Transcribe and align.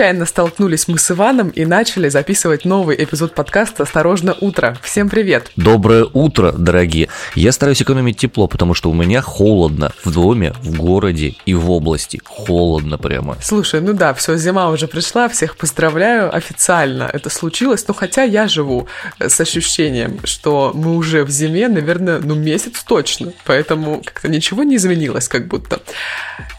Нечаянно 0.00 0.24
столкнулись 0.24 0.88
мы 0.88 0.96
с 0.96 1.10
Иваном 1.10 1.50
и 1.50 1.66
начали 1.66 2.08
записывать 2.08 2.64
новый 2.64 2.96
эпизод 3.04 3.34
подкаста 3.34 3.82
«Осторожно, 3.82 4.34
утро». 4.40 4.78
Всем 4.82 5.10
привет! 5.10 5.50
Доброе 5.56 6.06
утро, 6.14 6.52
дорогие! 6.52 7.10
Я 7.34 7.52
стараюсь 7.52 7.82
экономить 7.82 8.16
тепло, 8.16 8.46
потому 8.46 8.72
что 8.72 8.88
у 8.88 8.94
меня 8.94 9.20
холодно 9.20 9.92
в 10.02 10.10
доме, 10.10 10.54
в 10.62 10.78
городе 10.78 11.34
и 11.44 11.52
в 11.52 11.70
области. 11.70 12.18
Холодно 12.24 12.96
прямо. 12.96 13.36
Слушай, 13.42 13.82
ну 13.82 13.92
да, 13.92 14.14
все, 14.14 14.38
зима 14.38 14.70
уже 14.70 14.88
пришла, 14.88 15.28
всех 15.28 15.58
поздравляю. 15.58 16.34
Официально 16.34 17.02
это 17.02 17.28
случилось, 17.28 17.86
но 17.86 17.92
хотя 17.92 18.22
я 18.22 18.48
живу 18.48 18.88
с 19.18 19.38
ощущением, 19.38 20.20
что 20.24 20.72
мы 20.74 20.96
уже 20.96 21.24
в 21.24 21.30
зиме, 21.30 21.68
наверное, 21.68 22.20
ну 22.20 22.34
месяц 22.34 22.82
точно. 22.84 23.34
Поэтому 23.44 24.00
как-то 24.02 24.28
ничего 24.28 24.62
не 24.62 24.76
изменилось 24.76 25.28
как 25.28 25.46
будто. 25.46 25.82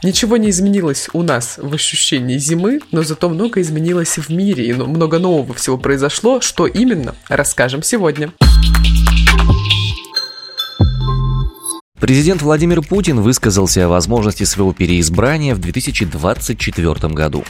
Ничего 0.03 0.37
не 0.37 0.51
изменилось 0.51 1.09
у 1.13 1.23
нас 1.23 1.57
в 1.57 1.73
ощущении 1.73 2.37
зимы, 2.37 2.81
но 2.91 3.01
зато 3.01 3.30
много 3.31 3.61
изменилось 3.61 4.17
в 4.17 4.29
мире, 4.29 4.67
и 4.67 4.73
много 4.73 5.19
нового 5.19 5.53
всего 5.53 5.77
произошло. 5.77 6.41
Что 6.41 6.67
именно, 6.67 7.15
расскажем 7.29 7.83
сегодня. 7.83 8.31
Президент 12.01 12.41
Владимир 12.41 12.81
Путин 12.81 13.21
высказался 13.21 13.85
о 13.85 13.87
возможности 13.87 14.43
своего 14.43 14.73
переизбрания 14.73 15.53
в 15.53 15.59
2024 15.59 17.13
году. 17.13 17.43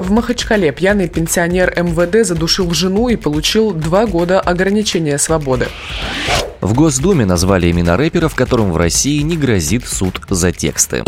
В 0.00 0.10
Махачкале 0.10 0.72
пьяный 0.72 1.08
пенсионер 1.08 1.72
МВД 1.80 2.26
задушил 2.26 2.72
жену 2.72 3.08
и 3.08 3.14
получил 3.14 3.70
два 3.70 4.06
года 4.06 4.40
ограничения 4.40 5.16
свободы. 5.16 5.68
В 6.60 6.74
Госдуме 6.74 7.24
назвали 7.24 7.70
имена 7.70 7.96
рэперов, 7.96 8.34
которым 8.34 8.72
в 8.72 8.76
России 8.76 9.20
не 9.22 9.36
грозит 9.36 9.86
суд 9.86 10.20
за 10.28 10.50
тексты. 10.50 11.04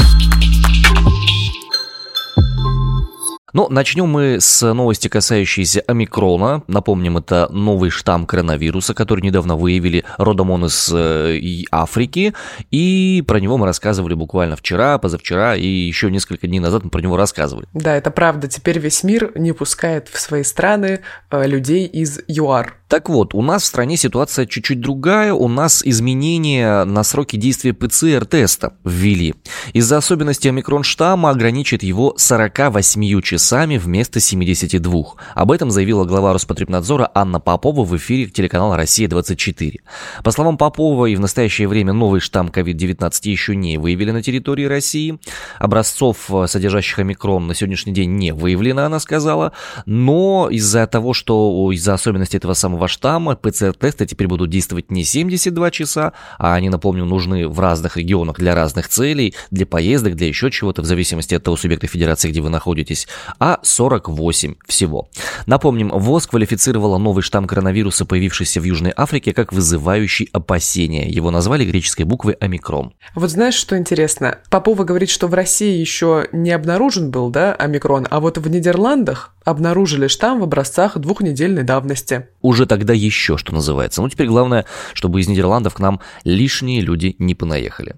Но 3.55 3.69
ну, 3.69 3.75
начнем 3.75 4.09
мы 4.09 4.39
с 4.41 4.75
новости, 4.75 5.07
касающейся 5.07 5.81
омикрона. 5.87 6.65
Напомним, 6.67 7.19
это 7.19 7.47
новый 7.53 7.91
штамм 7.91 8.27
коронавируса, 8.27 8.95
который 8.95 9.21
недавно 9.21 9.55
выявили, 9.55 10.05
родом 10.19 10.51
он 10.51 10.65
из 10.65 10.93
э, 10.93 11.63
Африки. 11.71 12.35
И 12.73 13.23
про 13.25 13.39
него 13.39 13.57
мы 13.57 13.67
рассказывали 13.67 14.15
буквально 14.15 14.57
вчера, 14.57 14.99
позавчера 14.99 15.55
и 15.55 15.69
еще 15.69 16.11
несколько 16.11 16.49
дней 16.49 16.59
назад 16.59 16.83
мы 16.83 16.91
про 16.91 17.01
него 17.01 17.17
рассказывали. 17.17 17.69
Да, 17.73 17.95
это 17.95 18.11
правда. 18.11 18.49
Теперь 18.49 18.81
весь 18.81 19.05
мир 19.05 19.31
не 19.37 19.53
пускает 19.53 20.09
в 20.09 20.19
свои 20.19 20.43
страны 20.43 21.03
э, 21.31 21.47
людей 21.47 21.87
из 21.87 22.21
ЮАР. 22.27 22.75
Так 22.95 23.09
вот, 23.09 23.35
у 23.35 23.43
нас 23.43 23.65
в 23.65 23.67
стране 23.67 23.97
ситуация 23.97 24.47
чуть-чуть 24.47 24.81
другая. 24.81 25.35
У 25.35 25.49
нас 25.49 25.83
изменения 25.85 26.85
на 26.85 27.03
сроки 27.03 27.35
действия 27.35 27.73
ПЦР-теста 27.73 28.75
ввели. 28.85 29.35
Из-за 29.73 29.97
особенностей 29.97 30.51
омикрон-штамма 30.51 31.31
ограничит 31.31 31.83
его 31.83 32.15
48 32.17 33.21
часами 33.21 33.79
вместо 33.79 34.21
72. 34.21 35.05
Об 35.35 35.51
этом 35.51 35.73
заявила 35.73 36.05
глава 36.05 36.35
Роспотребнадзора 36.35 37.11
Анна 37.15 37.41
Попова 37.41 37.85
в 37.85 37.97
эфире 37.97 38.27
телеканала 38.27 38.77
«Россия-24». 38.77 39.81
По 40.23 40.31
словам 40.31 40.57
Попова, 40.57 41.07
и 41.07 41.17
в 41.17 41.21
настоящее 41.21 41.67
время 41.67 41.95
новый 41.95 42.21
штамм 42.21 42.47
COVID-19 42.47 43.11
еще 43.25 43.57
не 43.57 43.77
выявили 43.77 44.13
на 44.13 44.23
территории 44.23 44.67
России. 44.67 45.19
Образцов, 45.59 46.31
содержащих 46.47 47.01
омикрон, 47.01 47.49
на 47.49 47.57
сегодняшний 47.57 47.93
день 47.93 48.13
не 48.13 48.33
выявлено, 48.33 48.85
она 48.85 49.01
сказала. 49.01 49.51
Но 49.85 50.49
из-за 50.49 50.87
того, 50.87 51.13
что 51.13 51.73
из-за 51.73 51.95
особенностей 51.95 52.37
этого 52.37 52.55
самого 52.55 52.84
самого 52.85 52.89
штамма 52.89 53.37
ПЦР-тесты 53.37 54.07
теперь 54.07 54.29
будут 54.29 54.51
действовать 54.51 54.91
не 54.91 55.05
72 55.05 55.71
часа, 55.71 56.13
а 56.39 56.55
они, 56.55 56.69
напомню, 56.69 57.05
нужны 57.05 57.49
в 57.49 57.61
разных 57.61 57.97
регионах 57.97 58.37
для 58.39 58.55
разных 58.55 58.89
целей, 58.89 59.35
для 59.51 59.67
поездок, 59.67 60.17
для 60.17 60.29
еще 60.29 60.51
чего-то, 60.51 60.83
в 60.83 60.85
зависимости 60.85 61.35
от 61.35 61.43
того 61.43 61.57
субъекта 61.57 61.87
федерации, 61.87 62.31
где 62.31 62.41
вы 62.41 62.51
находитесь, 62.51 63.07
а 63.39 63.59
48 63.63 64.55
всего. 64.67 65.09
Напомним, 65.47 65.91
ВОЗ 65.91 66.27
квалифицировала 66.27 66.99
новый 66.99 67.23
штамм 67.23 67.47
коронавируса, 67.47 68.05
появившийся 68.05 68.61
в 68.61 68.65
Южной 68.65 68.93
Африке, 68.97 69.33
как 69.33 69.53
вызывающий 69.53 70.29
опасения. 70.33 71.09
Его 71.09 71.31
назвали 71.31 71.65
греческой 71.65 72.05
буквой 72.05 72.35
омикрон. 72.35 72.93
Вот 73.15 73.31
знаешь, 73.31 73.55
что 73.55 73.77
интересно? 73.77 74.39
Попова 74.51 74.85
говорит, 74.85 75.11
что 75.11 75.29
в 75.29 75.35
России 75.35 75.79
еще 75.79 76.27
не 76.33 76.51
обнаружен 76.51 77.11
был, 77.11 77.31
да, 77.31 77.55
омикрон, 77.55 78.07
а 78.11 78.21
вот 78.21 78.39
в 78.39 78.49
Нидерландах 78.49 79.34
обнаружили 79.45 80.09
штамм 80.09 80.41
в 80.41 80.45
образцах 80.45 80.99
двухнедельной 80.99 81.63
давности. 81.63 82.29
Уже 82.41 82.67
тогда 82.67 82.93
еще, 82.93 83.37
что 83.37 83.55
называется. 83.55 84.03
Ну, 84.03 84.09
теперь 84.09 84.27
главное, 84.27 84.65
чтобы 84.93 85.21
из 85.21 85.29
Нидерландов 85.29 85.75
к 85.75 85.79
нам 85.79 86.01
лишние 86.25 86.81
люди 86.81 87.15
не 87.19 87.35
понаехали. 87.35 87.97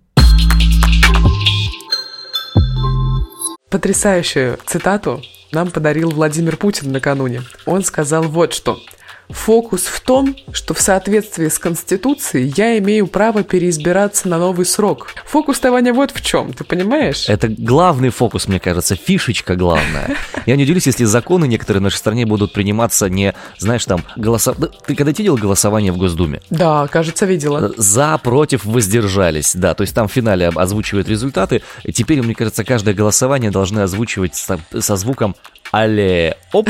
Потрясающую 3.70 4.58
цитату 4.66 5.22
нам 5.52 5.70
подарил 5.70 6.10
Владимир 6.10 6.56
Путин 6.56 6.92
накануне. 6.92 7.42
Он 7.64 7.82
сказал 7.82 8.22
вот 8.24 8.52
что– 8.52 8.78
Фокус 9.28 9.86
в 9.86 10.00
том, 10.00 10.36
что 10.52 10.74
в 10.74 10.80
соответствии 10.80 11.48
с 11.48 11.58
Конституцией 11.58 12.52
я 12.56 12.78
имею 12.78 13.06
право 13.06 13.42
переизбираться 13.42 14.28
на 14.28 14.38
новый 14.38 14.66
срок. 14.66 15.14
Фокус 15.26 15.60
Ваня, 15.62 15.92
вот 15.92 16.12
в 16.12 16.20
чем, 16.20 16.52
ты 16.52 16.64
понимаешь? 16.64 17.28
Это 17.28 17.48
главный 17.48 18.10
фокус, 18.10 18.46
мне 18.46 18.60
кажется, 18.60 18.94
фишечка 18.94 19.56
главная. 19.56 20.16
Я 20.46 20.56
не 20.56 20.62
удивлюсь, 20.62 20.86
если 20.86 21.04
законы 21.04 21.46
некоторые 21.48 21.80
в 21.80 21.82
нашей 21.84 21.96
стране 21.96 22.24
будут 22.24 22.52
приниматься 22.52 23.08
не, 23.08 23.34
знаешь, 23.58 23.84
там, 23.84 24.02
голоса... 24.16 24.54
Ты 24.54 24.94
когда 24.94 25.12
видел 25.12 25.36
голосование 25.36 25.92
в 25.92 25.96
Госдуме? 25.96 26.40
Да, 26.50 26.86
кажется, 26.86 27.26
видела. 27.26 27.72
За, 27.76 28.18
против, 28.18 28.64
воздержались, 28.64 29.54
да. 29.54 29.74
То 29.74 29.82
есть 29.82 29.94
там 29.94 30.08
в 30.08 30.12
финале 30.12 30.48
озвучивают 30.48 31.08
результаты. 31.08 31.62
Теперь, 31.92 32.22
мне 32.22 32.34
кажется, 32.34 32.64
каждое 32.64 32.94
голосование 32.94 33.50
должны 33.50 33.80
озвучивать 33.80 34.36
со 34.36 34.96
звуком 34.96 35.34
«Але 35.72 36.36
оп». 36.52 36.68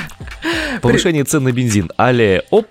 Повышение 0.82 1.24
цен 1.24 1.44
на 1.44 1.52
бензин. 1.52 1.90
Але 1.96 2.42
оп. 2.50 2.68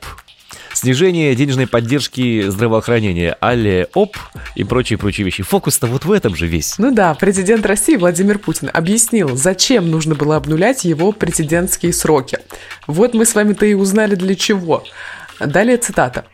Снижение 0.74 1.34
денежной 1.34 1.66
поддержки 1.66 2.50
здравоохранения, 2.50 3.36
але 3.42 3.88
оп, 3.96 4.16
и 4.54 4.64
прочие-прочие 4.64 5.26
вещи. 5.26 5.42
Фокус-то 5.42 5.88
вот 5.88 6.06
в 6.06 6.12
этом 6.12 6.36
же 6.36 6.46
весь. 6.46 6.78
Ну 6.78 6.94
да, 6.94 7.16
президент 7.16 7.66
России 7.66 7.96
Владимир 7.96 8.38
Путин 8.38 8.70
объяснил, 8.72 9.36
зачем 9.36 9.90
нужно 9.90 10.14
было 10.14 10.36
обнулять 10.36 10.86
его 10.86 11.14
президентские 11.14 11.94
сроки. 11.94 12.38
Вот 12.86 13.16
мы 13.16 13.26
с 13.26 13.34
вами-то 13.34 13.66
и 13.66 13.74
узнали 13.74 14.14
для 14.14 14.36
чего. 14.36 14.84
Далее 15.40 15.78
цитата. 15.78 16.26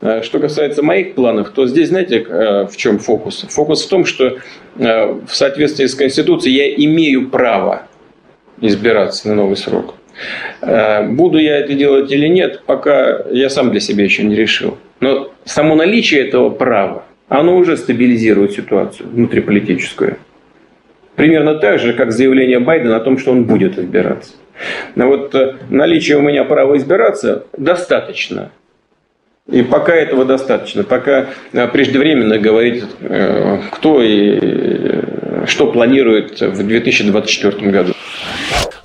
А 0.00 0.22
что 0.22 0.38
касается 0.38 0.82
моих 0.82 1.14
планов, 1.14 1.50
то 1.50 1.66
здесь, 1.66 1.88
знаете, 1.88 2.24
э, 2.26 2.66
в 2.66 2.76
чем 2.76 2.98
фокус? 2.98 3.44
Фокус 3.50 3.84
в 3.84 3.88
том, 3.88 4.06
что 4.06 4.26
э, 4.28 4.38
в 4.78 5.34
соответствии 5.34 5.84
с 5.84 5.94
Конституцией 5.94 6.56
я 6.56 6.74
имею 6.86 7.28
право 7.28 7.85
избираться 8.60 9.28
на 9.28 9.34
новый 9.34 9.56
срок. 9.56 9.94
Э, 10.62 11.06
буду 11.06 11.38
я 11.38 11.58
это 11.58 11.74
делать 11.74 12.10
или 12.10 12.26
нет, 12.26 12.62
пока 12.66 13.22
я 13.30 13.50
сам 13.50 13.70
для 13.70 13.80
себя 13.80 14.04
еще 14.04 14.24
не 14.24 14.34
решил. 14.34 14.78
Но 15.00 15.32
само 15.44 15.74
наличие 15.74 16.26
этого 16.26 16.50
права, 16.50 17.04
оно 17.28 17.56
уже 17.56 17.76
стабилизирует 17.76 18.52
ситуацию 18.52 19.08
внутриполитическую. 19.10 20.18
Примерно 21.16 21.56
так 21.56 21.78
же, 21.78 21.92
как 21.92 22.12
заявление 22.12 22.60
Байдена 22.60 22.96
о 22.96 23.00
том, 23.00 23.18
что 23.18 23.32
он 23.32 23.44
будет 23.44 23.78
избираться. 23.78 24.34
Но 24.94 25.08
вот 25.08 25.34
э, 25.34 25.56
наличие 25.68 26.16
у 26.18 26.22
меня 26.22 26.44
права 26.44 26.76
избираться 26.76 27.44
достаточно. 27.56 28.50
И 29.50 29.62
пока 29.62 29.94
этого 29.94 30.24
достаточно, 30.24 30.82
пока 30.82 31.26
э, 31.52 31.68
преждевременно 31.68 32.38
говорить, 32.38 32.84
кто 33.72 34.02
и 34.02 34.38
что 35.46 35.70
планирует 35.72 36.40
в 36.40 36.66
2024 36.66 37.70
году. 37.70 37.94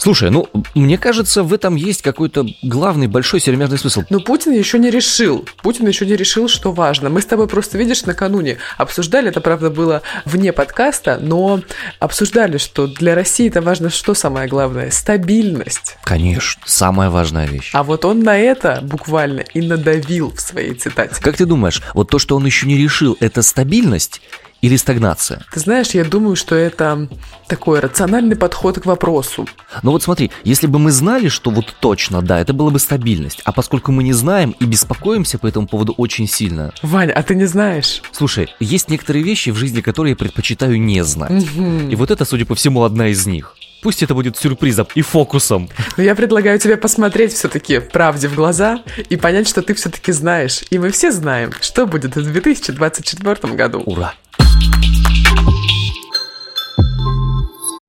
Слушай, 0.01 0.31
ну, 0.31 0.47
мне 0.73 0.97
кажется, 0.97 1.43
в 1.43 1.53
этом 1.53 1.75
есть 1.75 2.01
какой-то 2.01 2.47
главный 2.63 3.05
большой 3.05 3.39
серьезный 3.39 3.77
смысл. 3.77 4.01
Но 4.09 4.19
Путин 4.19 4.51
еще 4.51 4.79
не 4.79 4.89
решил. 4.89 5.47
Путин 5.61 5.87
еще 5.87 6.07
не 6.07 6.15
решил, 6.15 6.47
что 6.47 6.71
важно. 6.71 7.11
Мы 7.11 7.21
с 7.21 7.25
тобой 7.27 7.47
просто, 7.47 7.77
видишь, 7.77 8.05
накануне 8.05 8.57
обсуждали, 8.79 9.29
это, 9.29 9.41
правда, 9.41 9.69
было 9.69 10.01
вне 10.25 10.53
подкаста, 10.53 11.19
но 11.21 11.61
обсуждали, 11.99 12.57
что 12.57 12.87
для 12.87 13.13
России 13.13 13.47
это 13.47 13.61
важно 13.61 13.91
что 13.91 14.15
самое 14.15 14.47
главное? 14.47 14.89
Стабильность. 14.89 15.97
Конечно, 16.03 16.63
самая 16.65 17.11
важная 17.11 17.45
вещь. 17.45 17.69
А 17.73 17.83
вот 17.83 18.03
он 18.03 18.21
на 18.21 18.39
это 18.39 18.79
буквально 18.81 19.41
и 19.53 19.61
надавил 19.61 20.33
в 20.35 20.41
своей 20.41 20.73
цитате. 20.73 21.21
Как 21.21 21.37
ты 21.37 21.45
думаешь, 21.45 21.79
вот 21.93 22.09
то, 22.09 22.17
что 22.17 22.35
он 22.35 22.43
еще 22.43 22.65
не 22.65 22.75
решил, 22.75 23.17
это 23.19 23.43
стабильность 23.43 24.19
или 24.61 24.75
стагнация? 24.75 25.43
Ты 25.51 25.59
знаешь, 25.59 25.89
я 25.89 26.03
думаю, 26.03 26.35
что 26.35 26.55
это 26.55 27.07
такой 27.47 27.79
рациональный 27.79 28.35
подход 28.35 28.79
к 28.79 28.85
вопросу. 28.85 29.47
Ну 29.83 29.91
вот 29.91 30.03
смотри, 30.03 30.31
если 30.43 30.67
бы 30.67 30.79
мы 30.79 30.91
знали, 30.91 31.27
что 31.27 31.51
вот 31.51 31.75
точно, 31.79 32.21
да, 32.21 32.39
это 32.39 32.53
была 32.53 32.71
бы 32.71 32.79
стабильность. 32.79 33.41
А 33.43 33.51
поскольку 33.51 33.91
мы 33.91 34.03
не 34.03 34.13
знаем 34.13 34.55
и 34.59 34.65
беспокоимся 34.65 35.37
по 35.37 35.47
этому 35.47 35.67
поводу 35.67 35.93
очень 35.97 36.27
сильно. 36.27 36.73
Ваня, 36.81 37.13
а 37.13 37.23
ты 37.23 37.35
не 37.35 37.45
знаешь? 37.45 38.01
Слушай, 38.11 38.49
есть 38.59 38.89
некоторые 38.89 39.23
вещи 39.23 39.49
в 39.49 39.55
жизни, 39.55 39.81
которые 39.81 40.11
я 40.11 40.15
предпочитаю 40.15 40.79
не 40.79 41.03
знать. 41.03 41.43
Угу. 41.43 41.89
И 41.89 41.95
вот 41.95 42.11
это, 42.11 42.25
судя 42.25 42.45
по 42.45 42.55
всему, 42.55 42.83
одна 42.83 43.07
из 43.07 43.25
них. 43.25 43.55
Пусть 43.81 44.03
это 44.03 44.13
будет 44.13 44.37
сюрпризом 44.37 44.87
и 44.93 45.01
фокусом. 45.01 45.67
Но 45.97 46.03
я 46.03 46.13
предлагаю 46.13 46.59
тебе 46.59 46.77
посмотреть 46.77 47.33
все-таки 47.33 47.79
правде 47.79 48.27
в 48.27 48.35
глаза 48.35 48.83
и 49.09 49.17
понять, 49.17 49.47
что 49.49 49.63
ты 49.63 49.73
все-таки 49.73 50.11
знаешь. 50.11 50.61
И 50.69 50.77
мы 50.77 50.91
все 50.91 51.11
знаем, 51.11 51.51
что 51.61 51.87
будет 51.87 52.15
в 52.15 52.23
2024 52.23 53.53
году. 53.55 53.81
Ура! 53.85 54.13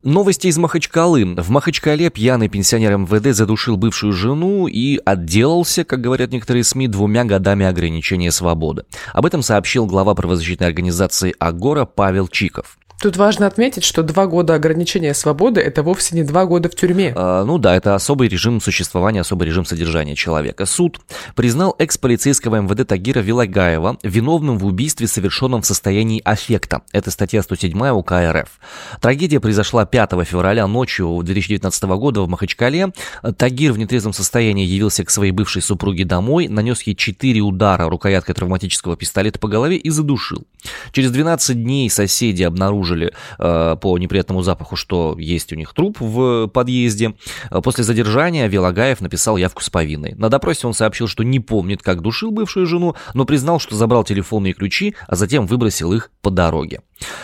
Новости 0.03 0.49
из 0.49 0.59
Махачкалы. 0.59 1.25
В 1.37 1.51
Махачкале 1.51 2.11
пьяный 2.11 2.49
пенсионер 2.49 2.97
МВД 2.97 3.37
задушил 3.37 3.77
бывшую 3.77 4.13
жену 4.13 4.67
и 4.67 4.99
отделался, 5.05 5.85
как 5.85 6.01
говорят 6.01 6.33
некоторые 6.33 6.65
СМИ, 6.65 6.89
двумя 6.89 7.23
годами 7.25 7.65
ограничения 7.65 8.33
свободы. 8.33 8.85
Об 9.13 9.27
этом 9.27 9.43
сообщил 9.43 9.87
глава 9.87 10.17
правозащитной 10.17 10.67
организации 10.67 11.37
«Агора» 11.39 11.85
Павел 11.85 12.27
Чиков. 12.27 12.79
Тут 13.03 13.17
важно 13.17 13.49
отметить, 13.49 13.83
что 13.83 14.05
два 14.05 14.29
года 14.29 14.55
ограничения 14.55 15.13
свободы– 15.13 15.61
это 15.61 15.83
вовсе 15.83 16.15
не 16.15 16.23
два 16.23 16.47
года 16.47 16.69
в 16.69 16.77
тюрьме. 16.77 17.13
А, 17.17 17.45
ну 17.45 17.59
да, 17.59 17.75
это 17.75 17.97
особый 17.97 18.29
режим 18.29 18.61
существования, 18.61 19.23
особый 19.23 19.49
режим 19.49 19.65
содержания 19.65 20.15
человека. 20.15 20.67
Суд 20.67 21.01
признал 21.35 21.75
экс-полицейского 21.81 22.61
МВД 22.61 22.87
Тагира 22.87 23.19
Вилагаева 23.19 23.99
виновным 24.05 24.57
в 24.57 24.65
убийстве, 24.65 25.09
совершенном 25.09 25.63
в 25.63 25.67
состоянии 25.67 26.23
аффекта. 26.25 26.83
Это 26.93 27.11
статья 27.11 27.43
107 27.43 27.77
УК 27.89 28.13
РФ. 28.13 28.49
Трагедия 29.01 29.41
произошла 29.41 29.85
5 29.85 30.11
февраля 30.25 30.69
ночью 30.69 31.23
2019 31.25 31.83
года 31.83 32.23
в 32.23 32.29
Махачкале. 32.29 32.93
Тагир 33.37 33.73
в 33.73 33.79
нетрезвом 33.79 34.13
состоянии 34.13 34.65
явился 34.65 35.05
к 35.05 35.11
своей 35.11 35.33
бывшей 35.33 35.61
супруге 35.61 36.05
домой, 36.05 36.47
нанес 36.47 36.81
ей 36.83 36.95
4 36.95 37.41
удара 37.41 37.89
рукояткой 37.89 38.37
травматического 38.37 38.97
пистолета 38.97 39.41
по 39.41 39.49
голове 39.49 39.77
и 39.77 39.91
задушил. 39.91 40.45
Через 40.93 41.11
12 41.11 41.61
дней 41.61 41.91
соседи 41.91 42.45
обнаружили 42.45 42.92
обнаружили 42.93 43.13
э, 43.39 43.77
по 43.81 43.99
неприятному 43.99 44.43
запаху, 44.43 44.77
что 44.77 45.17
есть 45.19 45.53
у 45.53 45.57
них 45.57 45.73
труп 45.75 45.99
в 46.01 46.49
подъезде. 46.49 47.15
Э, 47.51 47.61
после 47.61 47.85
задержания 47.85 48.47
Велагаев 48.49 49.01
написал 49.01 49.37
явку 49.37 49.63
с 49.63 49.71
повинной. 49.71 50.15
На 50.15 50.29
допросе 50.29 50.67
он 50.67 50.75
сообщил, 50.75 51.09
что 51.09 51.25
не 51.25 51.41
помнит, 51.41 51.83
как 51.83 52.03
душил 52.03 52.31
бывшую 52.31 52.67
жену, 52.67 52.95
но 53.15 53.25
признал, 53.25 53.59
что 53.59 53.77
забрал 53.77 54.05
телефонные 54.05 54.53
ключи, 54.53 54.95
а 55.07 55.17
затем 55.17 55.47
выбросил 55.47 55.93
их 55.93 56.11
по 56.21 56.31
дороге. 56.31 56.81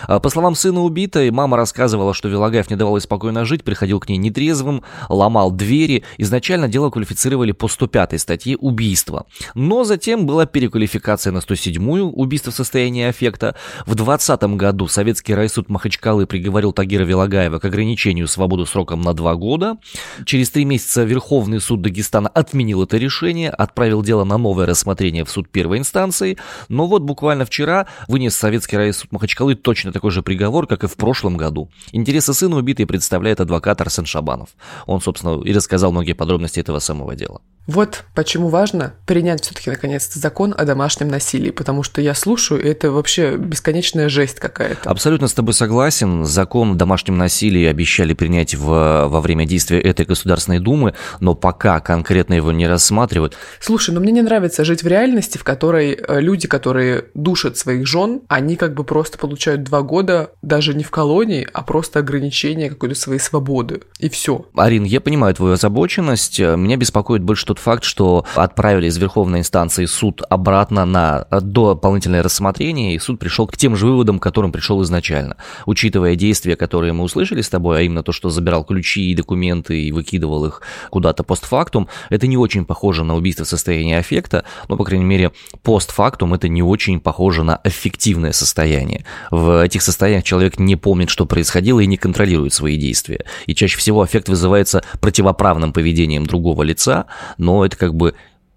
А, 0.06 0.20
по 0.20 0.28
словам 0.30 0.54
сына 0.54 0.80
убитой, 0.82 1.30
мама 1.30 1.56
рассказывала, 1.56 2.14
что 2.14 2.28
Вилагаев 2.28 2.70
не 2.70 2.76
давал 2.76 2.96
ей 2.96 3.02
спокойно 3.02 3.44
жить, 3.44 3.64
приходил 3.64 4.00
к 4.00 4.08
ней 4.08 4.16
нетрезвым, 4.16 4.82
ломал 5.08 5.50
двери. 5.50 6.04
Изначально 6.18 6.68
дело 6.68 6.90
квалифицировали 6.90 7.52
по 7.52 7.68
105 7.68 8.20
статье 8.20 8.56
убийства. 8.56 9.26
Но 9.54 9.84
затем 9.84 10.26
была 10.26 10.46
переквалификация 10.46 11.32
на 11.32 11.38
107-ю 11.38 12.10
убийство 12.10 12.52
в 12.52 12.54
состоянии 12.54 13.04
аффекта. 13.04 13.54
В 13.86 13.94
2020 13.94 14.42
году 14.56 14.88
советский 14.88 15.34
райсуд 15.34 15.57
Махачкалы 15.66 16.26
приговорил 16.26 16.72
Тагира 16.72 17.04
Вилагаева 17.04 17.58
к 17.58 17.64
ограничению 17.64 18.28
свободы 18.28 18.66
сроком 18.66 19.00
на 19.00 19.14
2 19.14 19.34
года. 19.34 19.78
Через 20.24 20.50
три 20.50 20.64
месяца 20.64 21.02
Верховный 21.02 21.60
суд 21.60 21.82
Дагестана 21.82 22.28
отменил 22.28 22.84
это 22.84 22.96
решение, 22.96 23.50
отправил 23.50 24.02
дело 24.02 24.24
на 24.24 24.38
новое 24.38 24.66
рассмотрение 24.66 25.24
в 25.24 25.30
суд 25.30 25.48
первой 25.48 25.78
инстанции. 25.78 26.38
Но 26.68 26.86
вот 26.86 27.02
буквально 27.02 27.44
вчера 27.44 27.86
вынес 28.06 28.36
советский 28.36 28.76
райсуд 28.76 29.10
Махачкалы 29.10 29.56
точно 29.56 29.92
такой 29.92 30.12
же 30.12 30.22
приговор, 30.22 30.66
как 30.66 30.84
и 30.84 30.86
в 30.86 30.94
прошлом 30.94 31.36
году. 31.36 31.70
Интересы 31.90 32.32
сына 32.32 32.56
убитой 32.56 32.86
представляет 32.86 33.40
адвокат 33.40 33.80
Арсен 33.80 34.06
Шабанов. 34.06 34.50
Он, 34.86 35.00
собственно, 35.00 35.42
и 35.42 35.52
рассказал 35.52 35.90
многие 35.90 36.12
подробности 36.12 36.60
этого 36.60 36.78
самого 36.78 37.16
дела. 37.16 37.40
Вот 37.68 38.04
почему 38.14 38.48
важно 38.48 38.94
принять 39.04 39.44
все-таки 39.44 39.68
наконец-то 39.68 40.18
закон 40.18 40.54
о 40.56 40.64
домашнем 40.64 41.08
насилии, 41.08 41.50
потому 41.50 41.82
что 41.82 42.00
я 42.00 42.14
слушаю, 42.14 42.62
и 42.64 42.66
это 42.66 42.90
вообще 42.90 43.36
бесконечная 43.36 44.08
жесть 44.08 44.40
какая-то. 44.40 44.88
Абсолютно 44.88 45.28
с 45.28 45.34
тобой 45.34 45.52
согласен. 45.52 46.24
Закон 46.24 46.72
о 46.72 46.74
домашнем 46.76 47.18
насилии 47.18 47.66
обещали 47.66 48.14
принять 48.14 48.54
в, 48.54 48.64
во 48.64 49.20
время 49.20 49.44
действия 49.44 49.80
этой 49.82 50.06
Государственной 50.06 50.60
Думы, 50.60 50.94
но 51.20 51.34
пока 51.34 51.80
конкретно 51.80 52.32
его 52.32 52.52
не 52.52 52.66
рассматривают. 52.66 53.36
Слушай, 53.60 53.94
но 53.94 54.00
мне 54.00 54.12
не 54.12 54.22
нравится 54.22 54.64
жить 54.64 54.82
в 54.82 54.86
реальности, 54.86 55.36
в 55.36 55.44
которой 55.44 55.92
э, 55.92 56.20
люди, 56.22 56.48
которые 56.48 57.04
душат 57.12 57.58
своих 57.58 57.86
жен, 57.86 58.22
они 58.28 58.56
как 58.56 58.72
бы 58.72 58.82
просто 58.82 59.18
получают 59.18 59.64
два 59.64 59.82
года 59.82 60.30
даже 60.40 60.72
не 60.72 60.84
в 60.84 60.90
колонии, 60.90 61.46
а 61.52 61.62
просто 61.62 61.98
ограничение 61.98 62.70
какой-то 62.70 62.94
своей 62.94 63.20
свободы. 63.20 63.82
И 63.98 64.08
все. 64.08 64.46
Арин, 64.56 64.84
я 64.84 65.02
понимаю 65.02 65.34
твою 65.34 65.52
озабоченность. 65.52 66.40
Меня 66.40 66.78
беспокоит 66.78 67.22
больше 67.22 67.44
тот 67.44 67.57
факт, 67.58 67.84
что 67.84 68.24
отправили 68.34 68.86
из 68.86 68.96
Верховной 68.96 69.40
инстанции 69.40 69.84
суд 69.86 70.22
обратно 70.28 70.84
на 70.84 71.26
дополнительное 71.30 72.22
рассмотрение, 72.22 72.94
и 72.94 72.98
суд 72.98 73.18
пришел 73.18 73.46
к 73.46 73.56
тем 73.56 73.76
же 73.76 73.86
выводам, 73.86 74.18
к 74.18 74.22
которым 74.22 74.52
пришел 74.52 74.82
изначально. 74.82 75.36
Учитывая 75.66 76.16
действия, 76.16 76.56
которые 76.56 76.92
мы 76.92 77.04
услышали 77.04 77.42
с 77.42 77.48
тобой, 77.48 77.78
а 77.78 77.82
именно 77.82 78.02
то, 78.02 78.12
что 78.12 78.30
забирал 78.30 78.64
ключи 78.64 79.10
и 79.10 79.14
документы 79.14 79.80
и 79.80 79.92
выкидывал 79.92 80.46
их 80.46 80.62
куда-то 80.90 81.24
постфактум, 81.24 81.88
это 82.10 82.26
не 82.26 82.36
очень 82.36 82.64
похоже 82.64 83.04
на 83.04 83.16
убийство 83.16 83.44
в 83.44 83.48
состоянии 83.48 83.94
аффекта, 83.94 84.44
но, 84.68 84.76
по 84.76 84.84
крайней 84.84 85.04
мере, 85.04 85.32
постфактум 85.62 86.34
это 86.34 86.48
не 86.48 86.62
очень 86.62 87.00
похоже 87.00 87.42
на 87.42 87.60
эффективное 87.64 88.32
состояние. 88.32 89.04
В 89.30 89.64
этих 89.64 89.82
состояниях 89.82 90.24
человек 90.24 90.58
не 90.58 90.76
помнит, 90.76 91.10
что 91.10 91.26
происходило 91.26 91.80
и 91.80 91.86
не 91.86 91.96
контролирует 91.96 92.52
свои 92.52 92.76
действия. 92.76 93.24
И 93.46 93.54
чаще 93.54 93.78
всего 93.78 94.02
аффект 94.02 94.28
вызывается 94.28 94.82
противоправным 95.00 95.72
поведением 95.72 96.26
другого 96.26 96.62
лица, 96.62 97.06
но 97.48 97.64
это 97.64 97.78
как 97.78 97.94
бы 97.94 98.14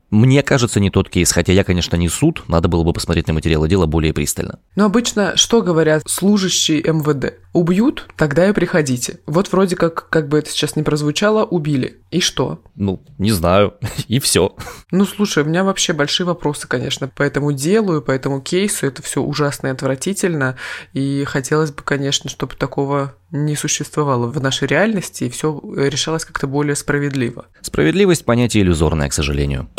мне 0.10 0.44
кажется, 0.44 0.82
не 0.82 0.90
тот 0.90 1.10
кейс, 1.10 1.32
хотя 1.32 1.54
я, 1.54 1.64
конечно, 1.64 1.96
не 1.96 2.10
суд, 2.10 2.44
надо 2.50 2.68
было 2.68 2.84
бы 2.84 2.92
посмотреть 2.92 3.28
на 3.28 3.34
материалы 3.34 3.70
дела 3.70 3.86
более 3.86 4.14
пристально. 4.14 4.60
Но 4.76 4.84
обычно 4.84 5.38
что 5.38 5.62
говорят 5.62 6.04
служащие 6.06 6.82
МВД? 6.82 7.36
Убьют, 7.54 8.08
тогда 8.16 8.48
и 8.48 8.54
приходите. 8.54 9.20
Вот 9.26 9.52
вроде 9.52 9.76
как, 9.76 10.08
как 10.10 10.30
бы 10.30 10.40
это 10.40 10.50
сейчас 10.50 10.78
не 10.78 10.84
прозвучало, 10.84 11.44
убили. 11.44 12.02
И 12.10 12.22
что? 12.22 12.64
Ну, 12.76 13.04
не 13.18 13.32
знаю, 13.32 13.74
и 14.08 14.20
все. 14.20 14.56
Ну, 14.92 15.06
слушай, 15.06 15.44
у 15.44 15.46
меня 15.46 15.66
вообще 15.66 15.92
большие 15.92 16.26
вопросы, 16.26 16.68
конечно, 16.68 17.10
по 17.10 17.24
этому 17.24 17.52
делу 17.52 17.98
и 17.98 18.02
по 18.02 18.12
этому 18.12 18.42
кейсу. 18.42 18.88
Это 18.88 19.02
все 19.02 19.22
ужасно 19.22 19.68
и 19.68 19.72
отвратительно. 19.72 20.56
И 20.94 21.26
хотелось 21.26 21.72
бы, 21.72 21.84
конечно, 21.84 22.30
чтобы 22.30 22.56
такого 22.56 23.16
не 23.32 23.56
существовало 23.56 24.28
в 24.28 24.42
нашей 24.42 24.68
реальности, 24.68 25.26
и 25.26 25.30
все 25.30 25.62
решалось 25.76 26.24
как-то 26.24 26.48
более 26.48 26.76
справедливо. 26.76 27.48
Справедливость– 27.62 28.24
понятие 28.26 28.64
иллюзорное, 28.64 29.10
к 29.10 29.14
сожалению. 29.14 29.70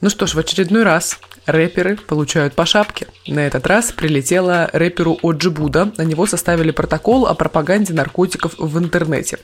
Ну 0.00 0.10
что 0.10 0.26
ж, 0.26 0.34
в 0.34 0.38
очередной 0.38 0.84
раз 0.84 1.18
рэперы 1.46 1.96
получают 1.96 2.54
по 2.54 2.64
шапке. 2.64 3.08
На 3.26 3.40
этот 3.40 3.66
раз 3.66 3.90
прилетела 3.90 4.70
рэперу 4.72 5.18
Оджи 5.22 5.50
Буда. 5.50 5.90
На 5.96 6.02
него 6.02 6.24
составили 6.26 6.70
протокол 6.70 7.26
о 7.26 7.34
пропаганде 7.34 7.94
наркотиков 7.94 8.54
в 8.58 8.78
интернете. 8.78 9.38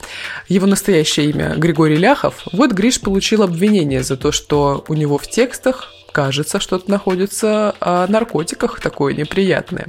Его 0.48 0.68
настоящее 0.68 1.30
имя 1.30 1.54
Григорий 1.56 1.96
Ляхов. 1.96 2.46
Вот 2.52 2.70
Гриш 2.70 3.00
получил 3.00 3.42
обвинение 3.42 4.04
за 4.04 4.16
то, 4.16 4.30
что 4.30 4.84
у 4.86 4.94
него 4.94 5.18
в 5.18 5.26
текстах 5.26 5.90
кажется, 6.14 6.60
что-то 6.60 6.88
находится 6.90 7.74
о 7.80 8.06
наркотиках 8.06 8.80
такое 8.80 9.14
неприятное. 9.14 9.88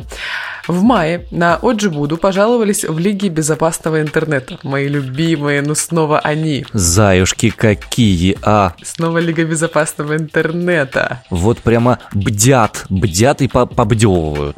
В 0.67 0.81
мае 0.81 1.27
на 1.29 1.57
Оджибуду 1.61 2.17
пожаловались 2.17 2.83
в 2.83 2.97
Лиге 2.97 3.29
безопасного 3.29 4.01
интернета. 4.01 4.57
Мои 4.63 4.87
любимые, 4.87 5.61
ну 5.61 5.75
снова 5.75 6.19
они. 6.19 6.65
Заюшки 6.73 7.51
какие, 7.51 8.37
а? 8.41 8.73
Снова 8.81 9.19
Лига 9.19 9.45
безопасного 9.45 10.17
интернета. 10.17 11.23
Вот 11.29 11.59
прямо 11.59 11.99
бдят, 12.13 12.85
бдят 12.89 13.41
и 13.41 13.47
побдевывают. 13.47 14.57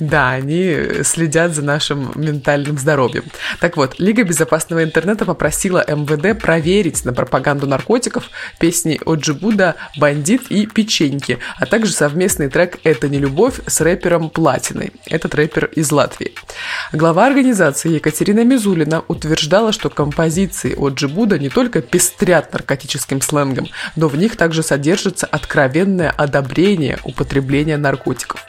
Да, 0.00 0.30
они 0.30 1.02
следят 1.02 1.54
за 1.54 1.62
нашим 1.62 2.12
ментальным 2.14 2.78
здоровьем. 2.78 3.24
Так 3.60 3.76
вот, 3.76 3.96
Лига 3.98 4.24
безопасного 4.24 4.82
интернета 4.82 5.26
попросила 5.26 5.84
МВД 5.86 6.40
проверить 6.40 7.04
на 7.04 7.12
пропаганду 7.12 7.66
наркотиков 7.66 8.30
песни 8.58 8.98
Оджибуда 9.04 9.76
«Бандит» 9.98 10.44
и 10.48 10.66
«Печеньки», 11.02 11.38
а 11.58 11.66
также 11.66 11.92
совместный 11.92 12.48
трек 12.48 12.78
«Это 12.84 13.08
не 13.08 13.18
любовь» 13.18 13.60
с 13.66 13.80
рэпером 13.80 14.30
Платиной. 14.30 14.92
Этот 15.06 15.34
рэпер 15.34 15.66
из 15.74 15.90
Латвии. 15.90 16.32
Глава 16.92 17.26
организации 17.26 17.94
Екатерина 17.94 18.44
Мизулина 18.44 19.02
утверждала, 19.08 19.72
что 19.72 19.90
композиции 19.90 20.76
Оджибуда 20.78 21.38
не 21.38 21.48
только 21.48 21.82
пестрят 21.82 22.52
наркотическим 22.52 23.20
сленгом, 23.20 23.66
но 23.96 24.08
в 24.08 24.16
них 24.16 24.36
также 24.36 24.62
содержится 24.62 25.26
откровенное 25.26 26.10
одобрение 26.10 26.98
употребления 27.04 27.76
наркотиков. 27.76 28.46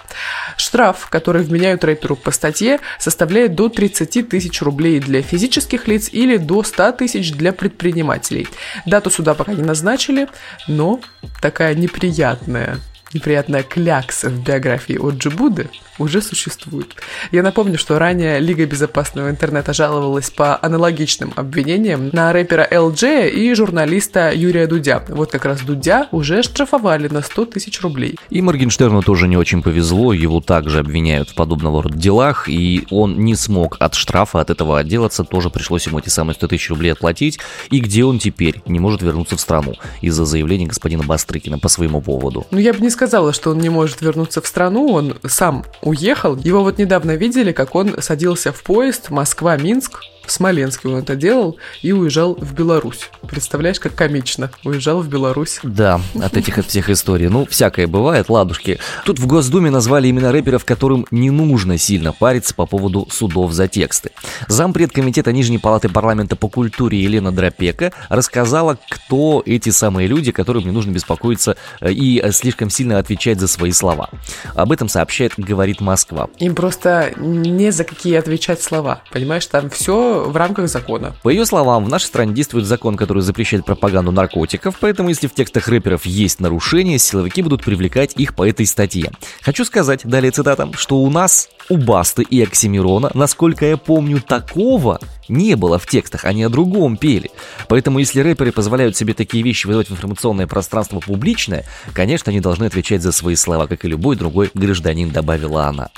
Штраф, 0.58 1.08
который 1.10 1.44
вменяют 1.44 1.84
рэперу 1.84 2.16
по 2.16 2.32
статье, 2.32 2.80
составляет 3.00 3.56
до 3.56 3.70
30 3.70 4.30
тысяч 4.30 4.62
рублей 4.62 5.00
для 5.00 5.22
физических 5.22 5.88
лиц 5.88 6.10
или 6.12 6.38
до 6.38 6.64
100 6.64 6.94
тысяч 6.94 7.32
для 7.34 7.54
предпринимателей. 7.54 8.48
Дату 8.86 9.10
суда 9.10 9.34
пока 9.34 9.54
не 9.54 9.64
назначили, 9.64 10.28
но 10.68 11.00
такая 11.42 11.76
неприятная 11.76 12.80
неприятная 13.14 13.64
клякса 13.64 14.30
в 14.30 14.44
биографии 14.44 14.98
от 14.98 15.16
Джибуды 15.16 15.70
уже 16.00 16.22
существует. 16.22 16.96
Я 17.32 17.44
напомню, 17.44 17.78
что 17.78 18.00
ранее 18.00 18.40
Лига 18.40 18.66
безопасного 18.66 19.30
интернета 19.30 19.74
жаловалась 19.74 20.30
по 20.30 20.60
аналогичным 20.62 21.34
обвинениям 21.36 22.10
на 22.12 22.34
рэпера 22.34 22.68
LJ 22.70 23.30
и 23.30 23.54
журналиста 23.54 24.32
Юрия 24.34 24.68
Дудя. 24.68 25.04
Вот 25.10 25.32
как 25.32 25.46
раз 25.46 25.62
Дудя 25.62 26.08
уже 26.12 26.42
штрафовали 26.44 27.08
на 27.08 27.22
100 27.22 27.46
тысяч 27.46 27.82
рублей. 27.82 28.18
И 28.30 28.42
Моргенштерну 28.42 29.02
тоже 29.02 29.28
не 29.28 29.38
очень 29.38 29.62
повезло, 29.62 30.14
его 30.14 30.42
также 30.42 30.80
обвиняют 30.80 31.30
в 31.30 31.36
подобного 31.36 31.84
рода 31.84 31.98
делах, 31.98 32.50
и 32.50 32.88
он 32.90 33.20
не 33.20 33.36
смог 33.36 33.78
от 33.80 33.94
штрафа, 33.96 34.42
от 34.42 34.50
этого 34.50 34.80
отделаться, 34.80 35.24
тоже 35.24 35.50
пришлось 35.50 35.86
ему 35.86 36.00
эти 36.00 36.10
самые 36.10 36.36
100 36.36 36.48
тысяч 36.48 36.70
рублей 36.70 36.92
отплатить. 36.94 37.40
И 37.70 37.80
где 37.80 38.04
он 38.04 38.20
теперь? 38.20 38.62
Не 38.66 38.80
может 38.80 39.02
вернуться 39.02 39.38
в 39.38 39.42
страну 39.42 39.74
из-за 40.02 40.26
заявления 40.26 40.66
господина 40.66 41.04
Бастрыкина 41.04 41.60
по 41.60 41.70
своему 41.70 42.02
поводу. 42.02 42.48
Ну, 42.52 42.58
я 42.58 42.74
бы 42.74 42.80
не 42.82 42.90
сказала, 42.90 43.03
сказала, 43.04 43.34
что 43.34 43.52
он 43.52 43.58
не 43.58 43.68
может 43.68 44.00
вернуться 44.00 44.42
в 44.42 44.48
страну, 44.48 44.88
он 44.88 45.18
сам 45.28 45.66
уехал. 45.82 46.38
Его 46.38 46.64
вот 46.64 46.78
недавно 46.78 47.18
видели, 47.18 47.52
как 47.52 47.76
он 47.76 48.02
садился 48.02 48.54
в 48.54 48.64
поезд 48.64 49.10
Москва-Минск, 49.10 50.00
в 50.26 50.32
Смоленске 50.32 50.88
он 50.88 51.00
это 51.00 51.16
делал 51.16 51.58
и 51.82 51.92
уезжал 51.92 52.36
в 52.36 52.54
Беларусь. 52.54 53.10
Представляешь, 53.28 53.80
как 53.80 53.96
комично. 53.96 54.52
Уезжал 54.64 55.02
в 55.02 55.08
Беларусь. 55.08 55.60
Да, 55.64 56.02
от 56.22 56.38
этих 56.38 56.58
от 56.58 56.68
всех 56.68 56.90
историй. 56.90 57.28
Ну, 57.28 57.46
всякое 57.46 57.88
бывает, 57.88 58.30
ладушки. 58.30 58.80
Тут 59.06 59.20
в 59.20 59.28
Госдуме 59.28 59.70
назвали 59.70 60.10
имена 60.10 60.32
рэперов, 60.32 60.66
которым 60.66 61.06
не 61.12 61.30
нужно 61.30 61.78
сильно 61.78 62.14
париться 62.14 62.56
по 62.56 62.66
поводу 62.66 63.08
судов 63.12 63.52
за 63.52 63.68
тексты. 63.68 64.12
Зампред 64.48 64.92
комитета 64.92 65.32
Нижней 65.32 65.58
Палаты 65.58 65.90
Парламента 65.90 66.36
по 66.36 66.48
культуре 66.48 67.02
Елена 67.02 67.32
Дропека 67.32 67.92
рассказала, 68.10 68.78
кто 68.90 69.44
эти 69.46 69.70
самые 69.70 70.08
люди, 70.08 70.32
которым 70.32 70.64
не 70.64 70.72
нужно 70.72 70.92
беспокоиться 70.92 71.58
э, 71.82 71.92
и 71.92 72.24
слишком 72.32 72.70
сильно 72.70 72.98
отвечать 73.00 73.40
за 73.40 73.48
свои 73.48 73.72
слова. 73.72 74.10
Об 74.56 74.72
этом 74.72 74.88
сообщает 74.88 75.34
«Говорит 75.38 75.82
Москва». 75.82 76.30
Им 76.40 76.56
просто 76.56 77.14
не 77.18 77.72
за 77.72 77.84
какие 77.84 78.16
отвечать 78.16 78.62
слова. 78.62 79.02
Понимаешь, 79.12 79.46
там 79.48 79.70
все 79.70 80.13
в 80.14 80.36
рамках 80.38 80.68
закона. 80.68 81.16
По 81.24 81.30
ее 81.30 81.46
словам, 81.46 81.86
в 81.86 81.90
нашей 81.90 82.06
стране 82.06 82.34
действует 82.34 82.66
закон, 82.66 82.98
который 82.98 83.24
запрещает 83.24 83.66
пропаганду 83.66 84.12
наркотиков, 84.12 84.76
поэтому 84.80 85.10
если 85.10 85.28
в 85.28 85.34
текстах 85.34 85.68
рэперов 85.68 86.06
есть 86.06 86.40
нарушения, 86.40 87.00
силовики 87.00 87.42
будут 87.42 87.64
привлекать 87.64 88.14
их 88.16 88.36
по 88.36 88.48
этой 88.48 88.66
статье. 88.66 89.12
Хочу 89.42 89.66
сказать, 89.66 90.02
далее 90.04 90.32
цитата, 90.32 90.70
что 90.76 90.98
у 90.98 91.10
нас, 91.10 91.50
у 91.70 91.78
Басты 91.78 92.24
и 92.24 92.42
Оксимирона, 92.42 93.12
насколько 93.14 93.66
я 93.66 93.78
помню, 93.78 94.22
такого 94.22 95.00
не 95.28 95.56
было 95.56 95.80
в 95.80 95.88
текстах, 95.88 96.26
они 96.26 96.44
о 96.44 96.50
другом 96.50 96.98
пели. 96.98 97.32
Поэтому 97.68 98.00
если 98.00 98.22
рэперы 98.22 98.52
позволяют 98.52 98.98
себе 98.98 99.14
такие 99.14 99.44
вещи 99.44 99.66
выдавать 99.68 99.90
в 99.90 99.94
информационное 99.94 100.48
пространство 100.48 101.00
публичное, 101.00 101.66
конечно, 101.94 102.30
они 102.30 102.40
должны 102.40 102.66
отвечать 102.66 103.02
за 103.02 103.12
свои 103.12 103.36
слова, 103.36 103.68
как 103.68 103.86
и 103.86 103.88
любой 103.88 104.16
другой 104.16 104.52
гражданин, 104.54 105.10
добавила 105.10 105.66
она. 105.66 105.90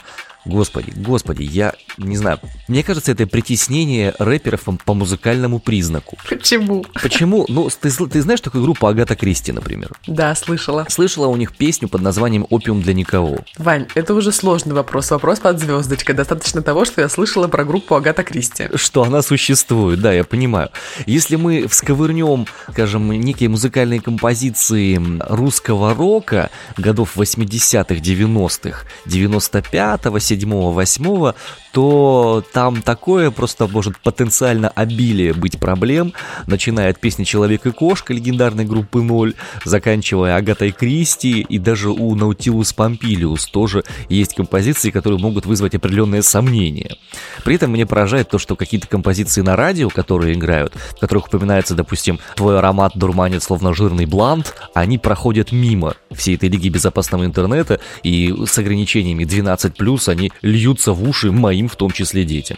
Господи, 0.46 0.94
господи, 0.96 1.44
я 1.44 1.74
не 1.98 2.18
знаю. 2.18 2.40
Мне 2.68 2.84
кажется, 2.84 3.12
это 3.12 3.26
притеснение 3.26 4.14
рэперов 4.20 4.66
по 4.86 4.94
музыкальному 4.94 5.60
признаку. 5.60 6.18
Почему? 6.30 6.86
Почему? 7.02 7.46
Ну, 7.50 7.70
ты, 7.70 7.90
ты 7.90 8.22
знаешь 8.22 8.42
такую 8.42 8.64
группу 8.64 8.86
Агата 8.88 9.16
Кристи, 9.16 9.52
например? 9.52 9.92
Да, 10.08 10.36
слышала. 10.36 10.86
Слышала 10.90 11.28
у 11.28 11.36
них 11.36 11.56
песню 11.56 11.88
под 11.88 12.02
названием 12.02 12.46
«Опиум 12.50 12.82
для 12.82 12.94
никого». 12.94 13.40
Вань, 13.58 13.88
это 13.96 14.14
уже 14.14 14.32
сложный 14.32 14.74
вопрос. 14.74 15.12
Вопрос 15.12 15.40
под 15.40 15.60
звездочкой. 15.60 16.16
Достаточно 16.16 16.62
того, 16.62 16.86
что 16.86 17.02
я 17.02 17.10
слышала 17.10 17.48
про 17.48 17.64
группу 17.66 17.96
Агата 17.96 18.24
Кристи. 18.24 18.70
Что 18.76 19.04
она 19.04 19.22
существует, 19.22 20.00
да, 20.02 20.14
я 20.14 20.24
понимаю. 20.24 20.70
Если 21.06 21.36
мы 21.36 21.68
всковырнем, 21.68 22.46
скажем, 22.72 23.12
некие 23.12 23.50
музыкальные 23.50 24.02
композиции 24.02 25.02
русского 25.28 25.94
рока 25.94 26.50
годов 26.78 27.18
80-х, 27.18 27.96
90-х, 27.96 28.86
95-го, 29.06 30.20
7-8, 30.38 31.36
то 31.76 32.42
там 32.54 32.82
такое 32.82 33.32
просто 33.32 33.68
может 33.68 33.98
потенциально 33.98 34.70
обилие 34.70 35.34
быть 35.34 35.60
проблем, 35.60 36.14
начиная 36.48 36.90
от 36.90 37.02
песни 37.02 37.26
«Человек 37.26 37.66
и 37.66 37.72
кошка» 37.72 38.14
легендарной 38.14 38.64
группы 38.64 39.02
«Ноль», 39.02 39.34
заканчивая 39.66 40.38
Агатой 40.38 40.72
Кристи, 40.72 41.42
и 41.42 41.60
даже 41.60 41.90
у 41.90 42.16
Наутилус 42.16 42.72
Помпилиус 42.72 43.48
тоже 43.48 43.84
есть 44.08 44.36
композиции, 44.36 44.90
которые 44.90 45.20
могут 45.20 45.46
вызвать 45.46 45.76
определенные 45.76 46.24
сомнения. 46.24 46.96
При 47.44 47.56
этом 47.56 47.72
мне 47.72 47.86
поражает 47.86 48.30
то, 48.30 48.40
что 48.40 48.56
какие-то 48.56 48.88
композиции 48.88 49.42
на 49.42 49.58
радио, 49.58 49.90
которые 49.90 50.34
играют, 50.34 50.74
в 50.96 51.00
которых 51.02 51.28
упоминается, 51.28 51.76
допустим, 51.76 52.20
«Твой 52.38 52.58
аромат 52.58 52.94
дурманит 52.96 53.44
словно 53.44 53.74
жирный 53.74 54.06
блант», 54.06 54.56
они 54.74 54.98
проходят 54.98 55.52
мимо 55.52 55.96
всей 56.14 56.36
этой 56.36 56.48
лиги 56.48 56.70
безопасного 56.70 57.26
интернета, 57.26 57.82
и 58.02 58.34
с 58.48 58.58
ограничениями 58.58 59.26
12+, 59.26 60.10
они 60.10 60.32
льются 60.42 60.94
в 60.94 61.04
уши 61.04 61.34
моим 61.34 61.65
им 61.66 61.70
в 61.70 61.76
том 61.76 61.92
числе 61.92 62.24
детям. 62.24 62.58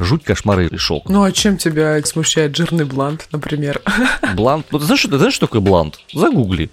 Жуть, 0.00 0.24
кошмары 0.24 0.66
и 0.66 0.76
шок. 0.76 1.08
Ну 1.08 1.22
а 1.22 1.32
чем 1.32 1.56
тебя 1.56 2.02
смущает 2.04 2.56
жирный 2.56 2.84
блант, 2.84 3.28
например? 3.32 3.80
Блант? 4.34 4.66
Ну 4.70 4.78
ты 4.78 4.84
знаешь, 4.84 5.02
ты 5.02 5.18
знаешь, 5.18 5.34
что 5.34 5.46
такое 5.46 5.60
блант? 5.60 5.98
Загугли. 6.12 6.70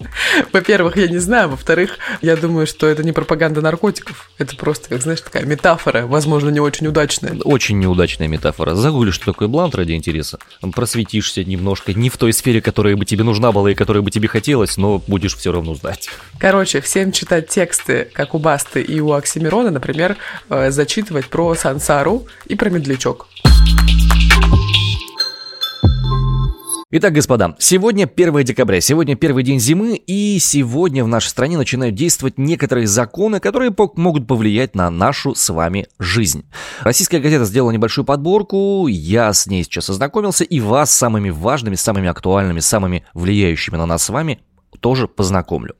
Во-первых, 0.52 0.98
я 0.98 1.08
не 1.08 1.20
знаю. 1.20 1.50
Во-вторых, 1.50 1.98
я 2.22 2.36
думаю, 2.36 2.66
что 2.68 2.88
это 2.88 3.04
не 3.04 3.12
пропаганда 3.12 3.62
наркотиков. 3.62 4.30
Это 4.38 4.56
просто, 4.56 4.90
как 4.90 5.02
знаешь, 5.02 5.22
такая 5.22 5.46
метафора, 5.46 6.06
возможно, 6.08 6.50
не 6.50 6.60
очень 6.60 6.88
удачная. 6.88 7.36
Очень 7.44 7.80
неудачная 7.80 8.28
метафора. 8.28 8.76
Загугли, 8.76 9.12
что 9.12 9.26
такое 9.26 9.48
блант 9.48 9.76
ради 9.76 9.94
интереса. 9.94 10.40
Просветишься 10.74 11.44
немножко. 11.44 11.94
Не 11.94 12.10
в 12.10 12.18
той 12.18 12.34
сфере, 12.34 12.62
которая 12.62 12.96
бы 12.96 13.06
тебе 13.06 13.24
нужна 13.24 13.52
была 13.52 13.72
и 13.72 13.76
которая 13.76 14.02
бы 14.02 14.12
тебе 14.12 14.28
хотелось, 14.28 14.78
но 14.78 15.02
будешь 15.08 15.36
все 15.36 15.52
равно 15.52 15.76
знать. 15.76 16.10
Короче, 16.40 16.82
всем 16.82 17.12
читать 17.12 17.48
тексты, 17.48 18.10
как 18.14 18.34
у 18.34 18.40
Басты 18.40 18.82
и 18.82 19.00
у 19.00 19.12
Оксимирона, 19.12 19.72
например, 19.72 20.18
э, 20.50 20.72
зачитывать 20.72 21.28
про 21.28 21.56
сан 21.56 21.73
Сансару 21.74 22.28
и 22.46 22.54
про 22.56 22.70
медлячок. 22.70 23.28
Итак, 26.92 27.14
господа, 27.14 27.56
сегодня 27.58 28.04
1 28.04 28.44
декабря, 28.44 28.80
сегодня 28.80 29.16
первый 29.16 29.44
день 29.44 29.60
зимы, 29.60 29.96
и 29.96 30.38
сегодня 30.38 31.04
в 31.04 31.08
нашей 31.08 31.30
стране 31.30 31.58
начинают 31.58 31.96
действовать 31.96 32.38
некоторые 32.38 32.86
законы, 32.86 33.40
которые 33.40 33.74
могут 33.96 34.28
повлиять 34.28 34.76
на 34.76 34.92
нашу 34.92 35.34
с 35.34 35.50
вами 35.52 35.88
жизнь. 35.98 36.46
Российская 36.82 37.20
газета 37.20 37.46
сделала 37.46 37.72
небольшую 37.72 38.06
подборку, 38.06 38.86
я 38.88 39.34
с 39.34 39.48
ней 39.48 39.64
сейчас 39.64 39.90
ознакомился, 39.90 40.44
и 40.44 40.60
вас 40.60 40.92
самыми 40.92 41.32
важными, 41.32 41.74
самыми 41.74 42.08
актуальными, 42.08 42.60
самыми 42.60 43.04
влияющими 43.16 43.78
на 43.78 43.88
нас 43.88 44.04
с 44.04 44.10
вами 44.10 44.42
тоже 44.84 45.08
познакомлю. 45.08 45.76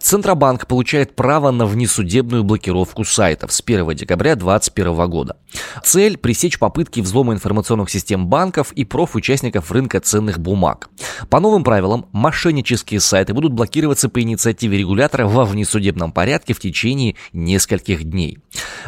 Центробанк 0.00 0.68
получает 0.68 1.16
право 1.16 1.50
на 1.50 1.66
внесудебную 1.66 2.44
блокировку 2.44 3.04
сайтов 3.04 3.52
с 3.52 3.60
1 3.60 3.96
декабря 3.96 4.36
2021 4.36 5.10
года. 5.10 5.36
Цель– 5.82 6.16
пресечь 6.18 6.60
попытки 6.60 7.00
взлома 7.00 7.32
информационных 7.32 7.90
систем 7.90 8.28
банков 8.28 8.70
и 8.72 8.84
профучастников 8.84 9.72
рынка 9.72 9.98
ценных 9.98 10.38
бумаг. 10.38 10.88
По 11.30 11.40
новым 11.40 11.64
правилам, 11.64 12.06
мошеннические 12.12 13.00
сайты 13.00 13.34
будут 13.34 13.52
блокироваться 13.52 14.08
по 14.08 14.22
инициативе 14.22 14.78
регулятора 14.78 15.26
во 15.26 15.44
внесудебном 15.44 16.12
порядке 16.12 16.54
в 16.54 16.60
течение 16.60 17.16
нескольких 17.32 18.04
дней. 18.04 18.38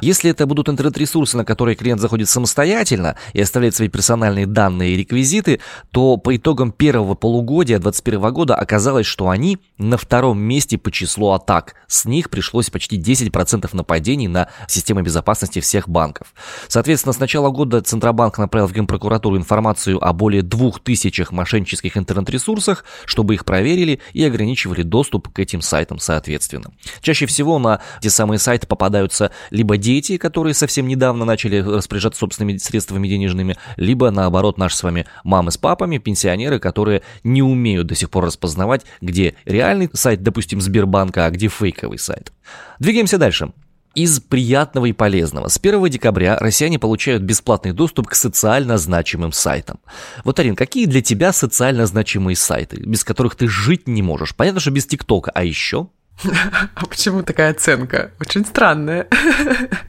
Если 0.01 0.31
это 0.31 0.47
будут 0.47 0.69
интернет-ресурсы, 0.69 1.37
на 1.37 1.45
которые 1.45 1.75
клиент 1.75 2.01
заходит 2.01 2.29
самостоятельно 2.29 3.17
и 3.33 3.41
оставляет 3.41 3.75
свои 3.75 3.89
персональные 3.89 4.47
данные 4.47 4.93
и 4.93 4.97
реквизиты, 4.97 5.59
то 5.91 6.19
по 6.19 6.37
итогам 6.37 6.71
первого 6.71 7.15
полугодия 7.17 7.81
2021 7.81 8.33
года 8.33 8.55
оказалось, 8.55 9.07
что 9.07 9.29
они 9.29 9.56
на 9.79 9.97
втором 9.97 10.39
месте 10.39 10.79
по 10.79 10.91
числу 10.91 11.31
атак. 11.31 11.75
С 11.87 12.05
них 12.05 12.31
пришлось 12.31 12.71
почти 12.71 12.99
10% 12.99 13.69
нападений 13.73 14.29
на 14.29 14.49
системы 14.69 15.03
безопасности 15.03 15.61
всех 15.61 15.89
банков. 15.89 16.33
Соответственно, 16.69 17.13
с 17.13 17.19
начала 17.19 17.51
года 17.51 17.81
Центробанк 17.83 18.39
направил 18.39 18.67
в 18.69 18.73
Генпрокуратуру 18.73 19.37
информацию 19.37 20.03
о 20.03 20.13
более 20.13 20.43
2000 20.43 21.27
мошеннических 21.31 21.97
интернет-ресурсах, 21.97 22.85
чтобы 23.05 23.35
их 23.35 23.45
проверили 23.45 24.01
и 24.13 24.25
ограничивали 24.25 24.83
доступ 24.83 25.29
к 25.29 25.39
этим 25.39 25.61
сайтам 25.61 25.99
соответственно. 25.99 26.73
Чаще 27.01 27.27
всего 27.27 27.59
на 27.59 27.81
те 28.01 28.11
самые 28.11 28.39
сайты 28.39 28.67
попадаются 28.67 29.31
либо 29.51 29.77
дети, 29.77 30.17
которые 30.17 30.55
совсем 30.55 30.87
недавно 30.87 31.25
начали 31.25 31.59
распоряжаться 31.59 32.21
собственными 32.21 32.57
средствами 32.59 33.09
денежными, 33.09 33.57
либо 33.77 34.11
наоборот 34.11 34.59
наши 34.59 34.77
с 34.77 34.83
вами 34.83 35.07
мамы 35.25 35.51
с 35.51 35.59
папами, 35.59 35.99
пенсионеры, 35.99 36.59
которые 36.59 37.03
не 37.25 37.43
умеют 37.43 37.87
до 37.87 37.95
сих 37.95 38.11
пор 38.11 38.25
распознавать, 38.25 38.85
где 39.01 39.36
реальный 39.45 39.91
сайт, 39.93 40.23
допустим, 40.23 40.61
Сбербанка, 40.61 41.27
а 41.27 41.31
где 41.31 41.49
фейковый 41.49 41.99
сайт. 41.99 42.33
Двигаемся 42.79 43.19
дальше. 43.19 43.53
Из 43.95 44.21
приятного 44.21 44.87
и 44.87 44.93
полезного. 44.93 45.49
С 45.49 45.59
1 45.59 45.89
декабря 45.89 46.37
россияне 46.39 46.79
получают 46.79 47.23
бесплатный 47.23 47.73
доступ 47.73 48.09
к 48.09 48.15
социально 48.15 48.77
значимым 48.77 49.33
сайтам. 49.33 49.79
Вот, 50.23 50.39
Арин, 50.39 50.55
какие 50.55 50.85
для 50.85 51.01
тебя 51.01 51.33
социально 51.33 51.87
значимые 51.87 52.37
сайты, 52.37 52.77
без 52.77 53.05
которых 53.05 53.37
ты 53.37 53.49
жить 53.49 53.89
не 53.89 54.03
можешь? 54.03 54.35
Понятно, 54.35 54.61
что 54.61 54.71
без 54.71 54.87
ТикТока, 54.87 55.31
а 55.35 55.45
еще? 55.45 55.89
А 56.75 56.87
почему 56.87 57.23
такая 57.23 57.53
оценка? 57.53 58.13
Очень 58.21 58.45
странная. 58.45 59.09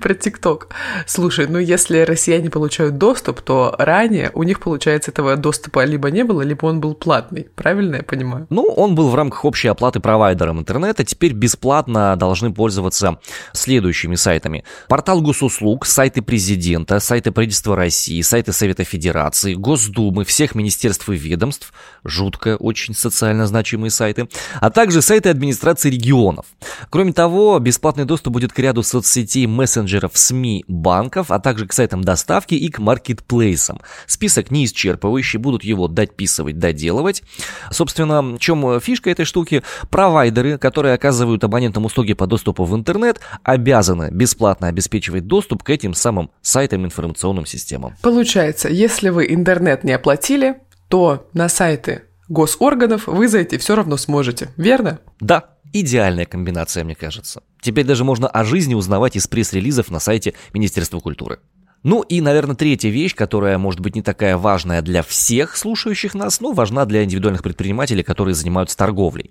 Про 0.00 0.14
ТикТок. 0.14 0.68
Слушай, 1.06 1.46
ну 1.46 1.58
если 1.58 1.98
россияне 2.00 2.50
получают 2.50 2.98
доступ, 2.98 3.40
то 3.42 3.74
ранее 3.78 4.30
у 4.34 4.42
них, 4.42 4.60
получается, 4.60 5.10
этого 5.10 5.36
доступа 5.36 5.84
либо 5.84 6.10
не 6.10 6.24
было, 6.24 6.42
либо 6.42 6.66
он 6.66 6.80
был 6.80 6.94
платный. 6.94 7.48
Правильно 7.54 7.96
я 7.96 8.02
понимаю? 8.02 8.46
Ну, 8.50 8.62
он 8.62 8.94
был 8.94 9.08
в 9.08 9.14
рамках 9.14 9.44
общей 9.44 9.68
оплаты 9.68 10.00
провайдером 10.00 10.60
интернета. 10.60 11.04
Теперь 11.04 11.32
бесплатно 11.32 12.16
должны 12.16 12.52
пользоваться 12.52 13.18
следующими 13.52 14.14
сайтами. 14.14 14.64
Портал 14.88 15.20
госуслуг, 15.20 15.86
сайты 15.86 16.22
президента, 16.22 17.00
сайты 17.00 17.32
правительства 17.32 17.76
России, 17.76 18.20
сайты 18.22 18.52
Совета 18.52 18.84
Федерации, 18.84 19.54
Госдумы, 19.54 20.24
всех 20.24 20.54
министерств 20.54 21.08
и 21.08 21.16
ведомств. 21.16 21.72
Жутко 22.04 22.56
очень 22.56 22.94
социально 22.94 23.46
значимые 23.46 23.90
сайты. 23.90 24.28
А 24.60 24.70
также 24.70 25.02
сайты 25.02 25.28
администрации 25.28 25.90
регионов. 25.90 26.46
Кроме 26.88 27.12
того, 27.12 27.58
бесплатный 27.58 28.04
доступ 28.04 28.32
будет 28.32 28.52
к 28.52 28.58
ряду 28.58 28.82
соцсетей 28.82 29.46
мессенджеров, 29.50 30.12
СМИ, 30.14 30.64
банков, 30.68 31.30
а 31.30 31.38
также 31.38 31.66
к 31.66 31.72
сайтам 31.72 32.02
доставки 32.02 32.54
и 32.54 32.68
к 32.68 32.78
маркетплейсам. 32.78 33.80
Список 34.06 34.50
не 34.50 34.64
исчерпывающий, 34.64 35.38
будут 35.38 35.64
его 35.64 35.88
дописывать, 35.88 36.58
доделывать. 36.58 37.22
Собственно, 37.70 38.22
в 38.22 38.38
чем 38.38 38.80
фишка 38.80 39.10
этой 39.10 39.24
штуки? 39.24 39.62
Провайдеры, 39.90 40.58
которые 40.58 40.94
оказывают 40.94 41.44
абонентам 41.44 41.84
услуги 41.84 42.14
по 42.14 42.26
доступу 42.26 42.64
в 42.64 42.74
интернет, 42.74 43.20
обязаны 43.42 44.10
бесплатно 44.10 44.68
обеспечивать 44.68 45.26
доступ 45.26 45.62
к 45.62 45.70
этим 45.70 45.94
самым 45.94 46.30
сайтам 46.42 46.84
информационным 46.84 47.46
системам. 47.46 47.94
Получается, 48.02 48.68
если 48.68 49.08
вы 49.08 49.26
интернет 49.32 49.84
не 49.84 49.92
оплатили, 49.92 50.56
то 50.88 51.28
на 51.32 51.48
сайты 51.48 52.04
госорганов 52.28 53.06
вы 53.06 53.28
зайти 53.28 53.58
все 53.58 53.74
равно 53.74 53.96
сможете, 53.96 54.50
верно? 54.56 55.00
Да, 55.20 55.56
идеальная 55.72 56.26
комбинация, 56.26 56.84
мне 56.84 56.94
кажется. 56.94 57.42
Теперь 57.60 57.84
даже 57.84 58.04
можно 58.04 58.28
о 58.28 58.44
жизни 58.44 58.74
узнавать 58.74 59.16
из 59.16 59.26
пресс-релизов 59.26 59.90
на 59.90 60.00
сайте 60.00 60.34
Министерства 60.52 61.00
культуры. 61.00 61.40
Ну 61.82 62.02
и, 62.02 62.20
наверное, 62.20 62.56
третья 62.56 62.90
вещь, 62.90 63.14
которая 63.14 63.56
может 63.56 63.80
быть 63.80 63.96
не 63.96 64.02
такая 64.02 64.36
важная 64.36 64.82
для 64.82 65.02
всех 65.02 65.56
слушающих 65.56 66.14
нас, 66.14 66.42
но 66.42 66.52
важна 66.52 66.84
для 66.84 67.04
индивидуальных 67.04 67.42
предпринимателей, 67.42 68.02
которые 68.02 68.34
занимаются 68.34 68.76
торговлей. 68.76 69.30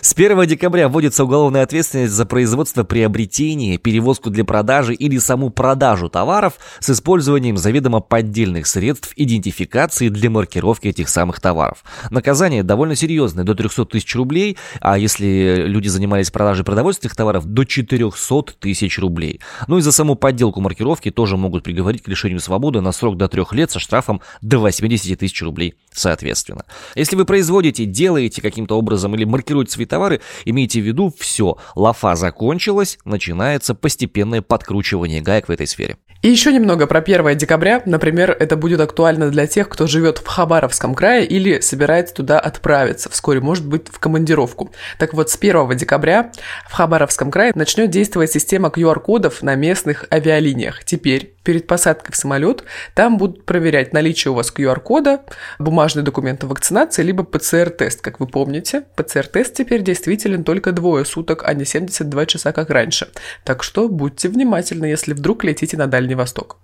С 0.00 0.12
1 0.12 0.46
декабря 0.46 0.88
вводится 0.88 1.24
уголовная 1.24 1.64
ответственность 1.64 2.12
за 2.12 2.24
производство, 2.24 2.84
приобретение, 2.84 3.78
перевозку 3.78 4.30
для 4.30 4.44
продажи 4.44 4.94
или 4.94 5.18
саму 5.18 5.50
продажу 5.50 6.08
товаров 6.08 6.54
с 6.78 6.88
использованием 6.90 7.56
заведомо 7.56 7.98
поддельных 7.98 8.68
средств 8.68 9.12
идентификации 9.16 10.08
для 10.08 10.30
маркировки 10.30 10.86
этих 10.86 11.08
самых 11.08 11.40
товаров. 11.40 11.82
Наказание 12.10 12.62
довольно 12.62 12.94
серьезное, 12.94 13.42
до 13.42 13.56
300 13.56 13.86
тысяч 13.86 14.14
рублей, 14.14 14.56
а 14.80 14.98
если 14.98 15.64
люди 15.66 15.88
занимались 15.88 16.30
продажей 16.30 16.64
продовольственных 16.64 17.16
товаров, 17.16 17.44
до 17.44 17.64
400 17.64 18.54
тысяч 18.60 19.00
рублей. 19.00 19.40
Ну 19.66 19.78
и 19.78 19.80
за 19.80 19.90
саму 19.90 20.14
подделку 20.14 20.60
маркировки 20.60 21.10
тоже 21.10 21.36
могут 21.36 21.64
приговорить 21.64 21.87
приговорить 21.88 22.02
к 22.02 22.08
лишению 22.08 22.40
свободы 22.40 22.80
на 22.80 22.92
срок 22.92 23.16
до 23.16 23.28
трех 23.28 23.52
лет 23.54 23.70
со 23.70 23.78
штрафом 23.78 24.20
до 24.42 24.58
80 24.58 25.18
тысяч 25.18 25.42
рублей 25.42 25.74
соответственно. 25.98 26.64
Если 26.94 27.16
вы 27.16 27.24
производите, 27.24 27.84
делаете 27.84 28.40
каким-то 28.40 28.78
образом 28.78 29.14
или 29.14 29.24
маркируете 29.24 29.72
свои 29.72 29.86
товары, 29.86 30.20
имейте 30.44 30.80
в 30.80 30.84
виду, 30.84 31.12
все, 31.18 31.58
лафа 31.74 32.14
закончилась, 32.14 32.98
начинается 33.04 33.74
постепенное 33.74 34.42
подкручивание 34.42 35.20
гаек 35.20 35.48
в 35.48 35.50
этой 35.50 35.66
сфере. 35.66 35.96
И 36.20 36.28
еще 36.28 36.52
немного 36.52 36.88
про 36.88 36.98
1 36.98 37.36
декабря. 37.36 37.80
Например, 37.86 38.32
это 38.32 38.56
будет 38.56 38.80
актуально 38.80 39.30
для 39.30 39.46
тех, 39.46 39.68
кто 39.68 39.86
живет 39.86 40.18
в 40.18 40.26
Хабаровском 40.26 40.96
крае 40.96 41.24
или 41.24 41.60
собирается 41.60 42.12
туда 42.12 42.40
отправиться. 42.40 43.08
Вскоре, 43.08 43.40
может 43.40 43.64
быть, 43.64 43.86
в 43.86 44.00
командировку. 44.00 44.72
Так 44.98 45.14
вот, 45.14 45.30
с 45.30 45.36
1 45.36 45.76
декабря 45.76 46.32
в 46.68 46.72
Хабаровском 46.72 47.30
крае 47.30 47.52
начнет 47.54 47.90
действовать 47.90 48.32
система 48.32 48.68
QR-кодов 48.68 49.42
на 49.42 49.54
местных 49.54 50.06
авиалиниях. 50.10 50.84
Теперь, 50.84 51.36
перед 51.48 51.66
посадкой 51.66 52.12
в 52.12 52.16
самолет, 52.16 52.62
там 52.92 53.16
будут 53.16 53.46
проверять 53.46 53.94
наличие 53.94 54.32
у 54.32 54.34
вас 54.34 54.52
QR-кода, 54.54 55.22
бумажные 55.58 56.02
документы 56.04 56.46
вакцинации, 56.46 57.02
либо 57.02 57.24
ПЦР-тест. 57.24 58.02
Как 58.02 58.20
вы 58.20 58.26
помните, 58.26 58.82
ПЦР-тест 58.96 59.54
теперь 59.54 59.80
действителен 59.80 60.44
только 60.44 60.72
двое 60.72 61.06
суток, 61.06 61.44
а 61.46 61.54
не 61.54 61.64
72 61.64 62.26
часа, 62.26 62.52
как 62.52 62.68
раньше. 62.68 63.08
Так 63.44 63.62
что 63.62 63.88
будьте 63.88 64.28
внимательны, 64.28 64.84
если 64.84 65.14
вдруг 65.14 65.42
летите 65.42 65.78
на 65.78 65.86
дальний 65.86 66.14
Восток. 66.14 66.58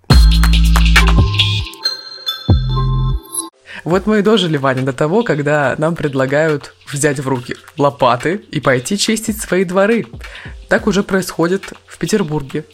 Вот 3.83 4.05
мы 4.05 4.19
и 4.19 4.21
дожили, 4.21 4.57
Ваня, 4.57 4.83
до 4.83 4.93
того, 4.93 5.23
когда 5.23 5.73
нам 5.79 5.95
предлагают 5.95 6.75
взять 6.91 7.19
в 7.19 7.27
руки 7.27 7.55
лопаты 7.79 8.35
и 8.51 8.59
пойти 8.59 8.99
чистить 8.99 9.41
свои 9.41 9.63
дворы. 9.63 10.05
Так 10.69 10.85
уже 10.85 11.01
происходит 11.01 11.73
в 11.87 11.97
Петербурге 11.97 12.65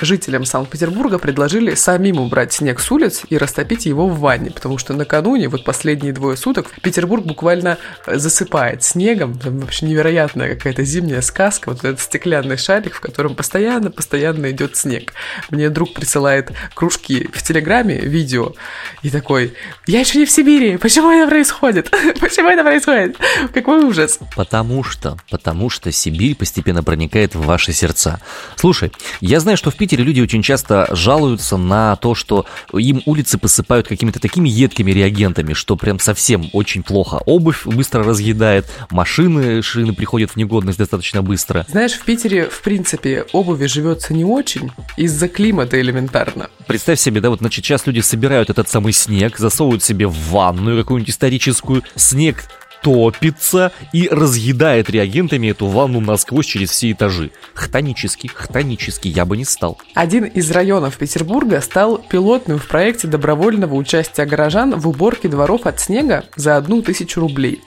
жителям 0.00 0.44
Санкт-Петербурга 0.44 1.18
предложили 1.18 1.74
самим 1.74 2.20
убрать 2.20 2.52
снег 2.52 2.80
с 2.80 2.90
улиц 2.90 3.22
и 3.28 3.36
растопить 3.36 3.86
его 3.86 4.08
в 4.08 4.18
ванне, 4.20 4.50
потому 4.50 4.78
что 4.78 4.94
накануне, 4.94 5.48
вот 5.48 5.64
последние 5.64 6.12
двое 6.12 6.36
суток, 6.36 6.70
Петербург 6.82 7.24
буквально 7.24 7.78
э, 8.06 8.18
засыпает 8.18 8.82
снегом. 8.82 9.38
Там 9.38 9.58
вообще 9.58 9.86
невероятная 9.86 10.54
какая-то 10.54 10.84
зимняя 10.84 11.20
сказка. 11.20 11.70
Вот 11.70 11.84
этот 11.84 12.00
стеклянный 12.00 12.56
шарик, 12.56 12.94
в 12.94 13.00
котором 13.00 13.34
постоянно-постоянно 13.34 14.50
идет 14.50 14.76
снег. 14.76 15.12
Мне 15.50 15.70
друг 15.70 15.94
присылает 15.94 16.52
кружки 16.74 17.28
в 17.32 17.42
Телеграме, 17.42 17.98
видео, 18.00 18.54
и 19.02 19.10
такой, 19.10 19.54
я 19.86 20.00
еще 20.00 20.18
не 20.18 20.26
в 20.26 20.30
Сибири, 20.30 20.76
почему 20.76 21.10
это 21.10 21.28
происходит? 21.28 21.90
Почему 22.20 22.48
это 22.48 22.62
происходит? 22.62 23.16
Какой 23.52 23.82
ужас. 23.84 24.18
Потому 24.36 24.82
что, 24.84 25.16
потому 25.30 25.70
что 25.70 25.90
Сибирь 25.92 26.34
постепенно 26.34 26.82
проникает 26.82 27.34
в 27.34 27.44
ваши 27.44 27.72
сердца. 27.72 28.20
Слушай, 28.56 28.92
я 29.20 29.40
знаю, 29.40 29.56
что 29.56 29.70
в 29.70 29.76
Питере 29.76 29.89
Питере 29.90 30.04
люди 30.04 30.20
очень 30.20 30.40
часто 30.40 30.86
жалуются 30.92 31.56
на 31.56 31.96
то, 31.96 32.14
что 32.14 32.46
им 32.72 33.02
улицы 33.06 33.38
посыпают 33.38 33.88
какими-то 33.88 34.20
такими 34.20 34.48
едкими 34.48 34.92
реагентами, 34.92 35.52
что 35.52 35.74
прям 35.74 35.98
совсем 35.98 36.48
очень 36.52 36.84
плохо. 36.84 37.16
Обувь 37.26 37.66
быстро 37.66 38.04
разъедает, 38.04 38.70
машины, 38.92 39.62
шины 39.62 39.92
приходят 39.92 40.30
в 40.30 40.36
негодность 40.36 40.78
достаточно 40.78 41.22
быстро. 41.22 41.66
Знаешь, 41.68 41.94
в 41.94 42.04
Питере, 42.04 42.48
в 42.48 42.62
принципе, 42.62 43.26
обуви 43.32 43.66
живется 43.66 44.14
не 44.14 44.24
очень 44.24 44.70
из-за 44.96 45.26
климата 45.26 45.80
элементарно. 45.80 46.50
Представь 46.68 47.00
себе, 47.00 47.20
да, 47.20 47.28
вот, 47.28 47.40
значит, 47.40 47.64
сейчас 47.64 47.84
люди 47.88 47.98
собирают 47.98 48.48
этот 48.48 48.68
самый 48.68 48.92
снег, 48.92 49.38
засовывают 49.38 49.82
себе 49.82 50.06
в 50.06 50.14
ванную 50.30 50.84
какую-нибудь 50.84 51.10
историческую, 51.10 51.82
снег 51.96 52.44
топится 52.82 53.72
и 53.92 54.08
разъедает 54.08 54.90
реагентами 54.90 55.48
эту 55.48 55.66
ванну 55.66 56.00
насквозь 56.00 56.46
через 56.46 56.70
все 56.70 56.92
этажи. 56.92 57.30
Хтонический, 57.54 58.30
хтонический, 58.32 59.10
я 59.10 59.24
бы 59.24 59.36
не 59.36 59.44
стал. 59.44 59.78
Один 59.94 60.24
из 60.24 60.50
районов 60.50 60.96
Петербурга 60.96 61.60
стал 61.60 61.98
пилотным 61.98 62.58
в 62.58 62.66
проекте 62.66 63.08
добровольного 63.08 63.74
участия 63.74 64.24
горожан 64.24 64.78
в 64.78 64.88
уборке 64.88 65.28
дворов 65.28 65.66
от 65.66 65.80
снега 65.80 66.24
за 66.36 66.56
одну 66.56 66.82
тысячу 66.82 67.20
рублей. 67.20 67.60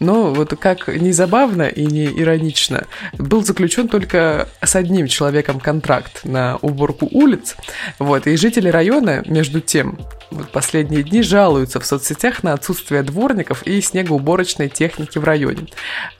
Но 0.00 0.32
вот 0.32 0.56
как 0.60 0.88
не 0.88 1.12
забавно 1.12 1.62
и 1.62 1.84
не 1.84 2.06
иронично, 2.06 2.86
был 3.18 3.44
заключен 3.44 3.88
только 3.88 4.48
с 4.62 4.76
одним 4.76 5.08
человеком 5.08 5.58
контракт 5.58 6.24
на 6.24 6.56
уборку 6.62 7.08
улиц. 7.10 7.56
Вот, 7.98 8.26
и 8.26 8.36
жители 8.36 8.68
района, 8.68 9.24
между 9.26 9.60
тем, 9.60 9.98
вот 10.30 10.50
последние 10.50 11.02
дни 11.02 11.22
жалуются 11.22 11.80
в 11.80 11.86
соцсетях 11.86 12.42
на 12.42 12.52
отсутствие 12.52 13.02
дворников 13.02 13.62
и 13.66 13.80
снегоуборочной 13.80 14.68
техники 14.68 15.18
в 15.18 15.24
районе. 15.24 15.66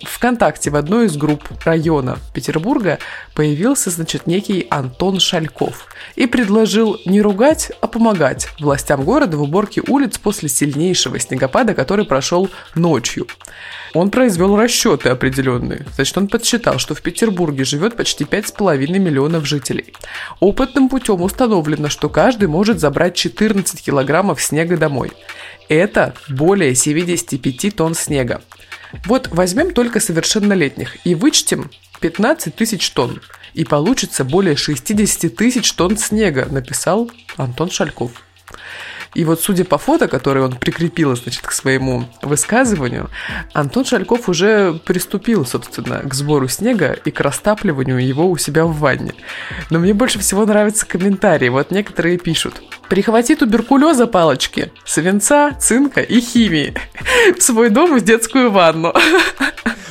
Вконтакте 0.03 0.71
в 0.71 0.77
одной 0.77 1.07
из 1.07 1.17
групп 1.17 1.45
района 1.65 2.19
Петербурга 2.33 2.99
появился, 3.35 3.91
значит, 3.91 4.27
некий 4.27 4.67
Антон 4.71 5.21
Шальков 5.21 5.87
и 6.17 6.27
предложил 6.27 6.99
не 7.05 7.21
ругать, 7.21 7.71
а 7.81 7.87
помогать 7.87 8.49
властям 8.59 9.05
города 9.05 9.37
в 9.37 9.43
уборке 9.43 9.83
улиц 9.87 10.19
после 10.19 10.49
сильнейшего 10.49 11.19
снегопада, 11.19 11.75
который 11.75 12.05
прошел 12.05 12.51
ночью. 12.75 13.27
Он 13.95 14.11
произвел 14.11 14.57
расчеты 14.57 15.09
определенные. 15.09 15.87
Значит, 15.95 16.19
он 16.19 16.29
подсчитал, 16.29 16.79
что 16.79 16.95
в 16.95 17.03
Петербурге 17.03 17.65
живет 17.65 17.97
почти 17.97 18.25
5,5 18.25 18.99
миллионов 18.99 19.47
жителей. 19.47 19.95
Опытным 20.41 20.89
путем 20.89 21.23
установлено, 21.23 21.89
что 21.89 22.09
каждый 22.09 22.49
может 22.49 22.81
забрать 22.81 23.15
14 23.15 23.89
килограммов 23.99 24.41
снега 24.41 24.77
домой. 24.77 25.11
Это 25.69 26.15
более 26.29 26.75
75 26.75 27.75
тонн 27.75 27.95
снега. 27.95 28.41
Вот 29.07 29.29
возьмем 29.29 29.73
только 29.73 30.01
совершеннолетних 30.01 30.97
и 31.05 31.15
вычтем 31.15 31.71
15 32.01 32.55
тысяч 32.55 32.89
тонн. 32.91 33.21
И 33.55 33.65
получится 33.65 34.25
более 34.25 34.57
60 34.57 35.35
тысяч 35.35 35.73
тонн 35.73 35.99
снега, 35.99 36.47
написал 36.49 37.11
Антон 37.37 37.71
Шальков. 37.71 38.13
И 39.15 39.25
вот 39.25 39.41
судя 39.41 39.65
по 39.65 39.79
фото, 39.79 40.09
которое 40.09 40.43
он 40.45 40.57
прикрепил, 40.57 41.17
значит, 41.17 41.47
к 41.47 41.53
своему 41.53 42.05
высказыванию, 42.23 43.11
Антон 43.53 43.85
Шальков 43.85 44.29
уже 44.29 44.75
приступил, 44.85 45.47
собственно, 45.47 46.01
к 46.01 46.15
сбору 46.15 46.49
снега 46.49 46.93
и 46.93 47.11
к 47.11 47.21
растапливанию 47.21 47.99
его 47.99 48.31
у 48.31 48.37
себя 48.37 48.65
в 48.65 48.77
ванне. 48.79 49.15
Но 49.71 49.79
мне 49.79 49.95
больше 49.95 50.19
всего 50.19 50.45
нравятся 50.47 50.87
комментарии. 50.87 51.49
Вот 51.49 51.71
некоторые 51.71 52.19
пишут. 52.19 52.63
Прихвати 52.89 53.35
туберкулеза 53.35 54.07
палочки, 54.07 54.73
свинца, 54.85 55.53
цинка 55.61 56.01
и 56.01 56.21
химии 56.21 56.75
в 57.37 57.43
свой 57.43 57.71
дом 57.71 57.99
в 57.99 58.03
детскую 58.03 58.51
ванну. 58.51 58.95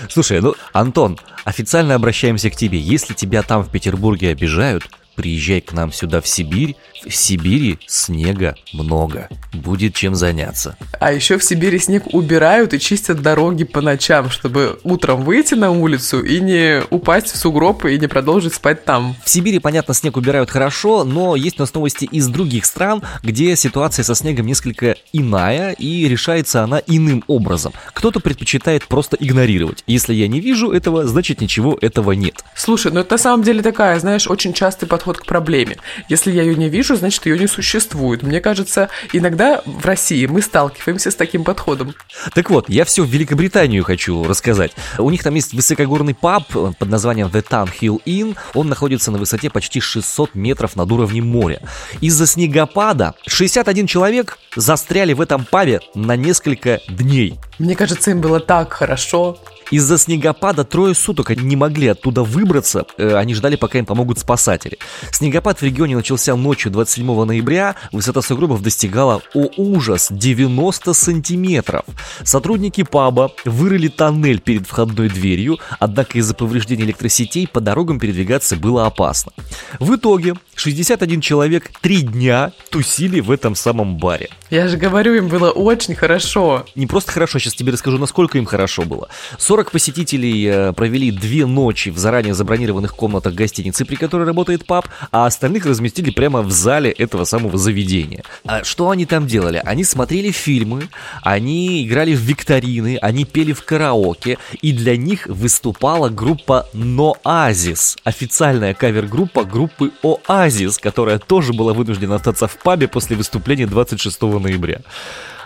Слушай, 0.10 0.42
ну, 0.42 0.56
Антон, 0.74 1.20
официально 1.44 1.96
обращаемся 1.96 2.50
к 2.50 2.56
тебе. 2.56 2.80
Если 2.80 3.14
тебя 3.14 3.44
там 3.44 3.64
в 3.64 3.72
Петербурге 3.72 4.30
обижают, 4.30 4.84
приезжай 5.18 5.60
к 5.60 5.74
нам 5.74 5.92
сюда 5.92 6.22
в 6.22 6.28
Сибирь. 6.28 6.78
В 7.06 7.14
Сибири 7.14 7.80
снега 7.88 8.56
много. 8.72 9.28
Будет 9.52 9.96
чем 9.96 10.16
заняться. 10.16 10.78
А 11.00 11.12
еще 11.12 11.38
в 11.38 11.44
Сибири 11.44 11.80
снег 11.80 12.14
убирают 12.14 12.74
и 12.74 12.80
чистят 12.80 13.22
дороги 13.22 13.64
по 13.64 13.82
ночам, 13.82 14.30
чтобы 14.30 14.80
утром 14.84 15.24
выйти 15.24 15.56
на 15.56 15.72
улицу 15.72 16.24
и 16.24 16.40
не 16.40 16.84
упасть 16.90 17.32
в 17.32 17.38
сугроб 17.38 17.86
и 17.86 17.98
не 17.98 18.08
продолжить 18.08 18.54
спать 18.54 18.86
там. 18.86 19.16
В 19.26 19.30
Сибири, 19.30 19.60
понятно, 19.60 19.94
снег 19.94 20.18
убирают 20.18 20.50
хорошо, 20.50 21.04
но 21.04 21.36
есть 21.36 21.58
у 21.60 21.64
нас 21.64 21.74
новости 21.74 22.06
из 22.06 22.28
других 22.28 22.66
стран, 22.66 23.02
где 23.24 23.56
ситуация 23.56 24.04
со 24.04 24.14
снегом 24.16 24.46
несколько 24.46 24.96
иная 25.14 25.72
и 25.72 26.08
решается 26.08 26.64
она 26.64 26.82
иным 26.86 27.24
образом. 27.28 27.74
Кто-то 27.94 28.20
предпочитает 28.20 28.86
просто 28.86 29.18
игнорировать. 29.20 29.84
Если 29.88 30.14
я 30.14 30.28
не 30.28 30.40
вижу 30.40 30.72
этого, 30.72 31.08
значит 31.08 31.42
ничего 31.42 31.78
этого 31.82 32.12
нет. 32.12 32.44
Слушай, 32.56 32.92
ну 32.92 33.00
это 33.00 33.16
на 33.16 33.18
самом 33.18 33.44
деле 33.44 33.64
такая, 33.64 34.00
знаешь, 34.00 34.28
очень 34.28 34.54
частый 34.54 34.88
подход 34.88 35.07
к 35.14 35.26
проблеме. 35.26 35.78
Если 36.10 36.32
я 36.32 36.44
ее 36.44 36.56
не 36.56 36.70
вижу, 36.70 36.96
значит 36.96 37.26
ее 37.26 37.40
не 37.40 37.48
существует. 37.48 38.24
Мне 38.24 38.42
кажется, 38.42 38.90
иногда 39.14 39.62
в 39.66 39.86
России 39.86 40.26
мы 40.26 40.42
сталкиваемся 40.42 41.12
с 41.12 41.16
таким 41.16 41.44
подходом. 41.44 41.94
Так 42.34 42.50
вот, 42.50 42.70
я 42.70 42.84
все 42.86 43.04
в 43.04 43.10
Великобританию 43.10 43.84
хочу 43.84 44.24
рассказать. 44.24 44.72
У 44.98 45.10
них 45.10 45.24
там 45.24 45.36
есть 45.36 45.54
высокогорный 45.54 46.14
паб 46.14 46.48
под 46.50 46.90
названием 46.90 47.28
The 47.28 47.46
Town 47.48 47.70
Hill 47.80 48.02
Inn. 48.06 48.36
Он 48.54 48.68
находится 48.68 49.12
на 49.12 49.18
высоте 49.18 49.50
почти 49.50 49.80
600 49.80 50.36
метров 50.36 50.76
над 50.76 50.92
уровнем 50.92 51.28
моря. 51.28 51.62
Из-за 52.02 52.28
снегопада 52.28 53.14
61 53.28 53.88
человек 53.88 54.38
застряли 54.56 55.14
в 55.14 55.22
этом 55.22 55.46
пабе 55.46 55.82
на 55.94 56.16
несколько 56.16 56.82
дней. 56.88 57.40
Мне 57.60 57.76
кажется, 57.76 58.12
им 58.12 58.22
было 58.22 58.40
так 58.40 58.74
хорошо. 58.74 59.40
Из-за 59.70 59.98
снегопада 59.98 60.64
трое 60.64 60.94
суток 60.94 61.32
они 61.32 61.44
не 61.44 61.56
могли 61.56 61.88
оттуда 61.88 62.24
выбраться, 62.24 62.86
э, 62.98 63.16
они 63.16 63.34
ждали, 63.34 63.58
пока 63.58 63.80
им 63.80 63.86
помогут 63.86 64.18
спасатели. 64.18 64.78
Снегопад 65.12 65.60
в 65.60 65.64
регионе 65.64 65.96
начался 65.96 66.36
ночью 66.36 66.72
27 66.72 67.24
ноября, 67.24 67.76
высота 67.92 68.22
сугробов 68.22 68.62
достигала, 68.62 69.22
о 69.34 69.50
ужас, 69.58 70.08
90 70.10 70.94
сантиметров. 70.94 71.86
Сотрудники 72.24 72.84
паба 72.84 73.32
вырыли 73.46 73.88
тоннель 73.88 74.40
перед 74.40 74.68
входной 74.68 75.10
дверью, 75.10 75.60
однако 75.80 76.18
из-за 76.18 76.34
повреждений 76.34 76.86
электросетей 76.86 77.48
по 77.48 77.60
дорогам 77.60 78.00
передвигаться 78.00 78.56
было 78.56 78.86
опасно. 78.86 79.32
В 79.80 79.96
итоге 79.96 80.36
61 80.56 81.22
человек 81.22 81.72
три 81.82 82.02
дня 82.02 82.52
тусили 82.70 83.20
в 83.20 83.32
этом 83.32 83.56
самом 83.56 83.98
баре. 83.98 84.30
Я 84.50 84.68
же 84.68 84.78
говорю, 84.78 85.14
им 85.16 85.28
было 85.28 85.52
очень 85.52 85.96
хорошо. 85.96 86.66
Не 86.76 86.88
просто 86.88 87.12
хорошо, 87.12 87.40
сейчас 87.40 87.54
тебе 87.54 87.74
расскажу, 87.74 87.98
насколько 87.98 88.38
им 88.38 88.46
хорошо 88.46 88.84
было. 88.84 89.10
40 89.38 89.72
посетителей 89.72 90.46
э, 90.46 90.74
провели 90.74 91.12
две 91.12 91.46
ночи 91.46 91.90
в 91.90 91.98
заранее 91.98 92.34
забронированных 92.34 92.96
комнатах 92.96 93.34
гостиницы, 93.34 93.86
при 93.86 93.96
которой 93.96 94.24
работает 94.26 94.66
паб, 94.66 94.87
а 95.12 95.26
остальных 95.26 95.66
разместили 95.66 96.12
прямо 96.12 96.42
в 96.42 96.52
зале 96.52 96.92
этого 96.92 97.26
самого 97.26 97.58
заведения. 97.58 98.24
А 98.46 98.64
что 98.64 98.90
они 98.90 99.06
там 99.06 99.28
делали? 99.28 99.62
Они 99.66 99.84
смотрели 99.84 100.32
фильмы, 100.32 100.90
они 101.22 101.86
играли 101.86 102.14
в 102.14 102.20
викторины, 102.20 102.98
они 103.02 103.26
пели 103.26 103.54
в 103.54 103.64
караоке, 103.64 104.38
и 104.62 104.72
для 104.72 104.98
них 104.98 105.28
выступала 105.28 106.10
группа 106.10 106.68
Ноазис, 106.74 107.98
официальная 108.04 108.74
кавер-группа 108.74 109.44
группы 109.44 109.92
Оазис, 110.04 110.78
которая 110.78 111.20
тоже 111.20 111.54
была 111.54 111.74
вынуждена 111.74 112.16
остаться 112.16 112.48
в 112.48 112.58
пабе 112.58 112.88
после 112.88 113.16
выступления 113.16 113.68
26 113.68 114.22
ноября 114.22 114.82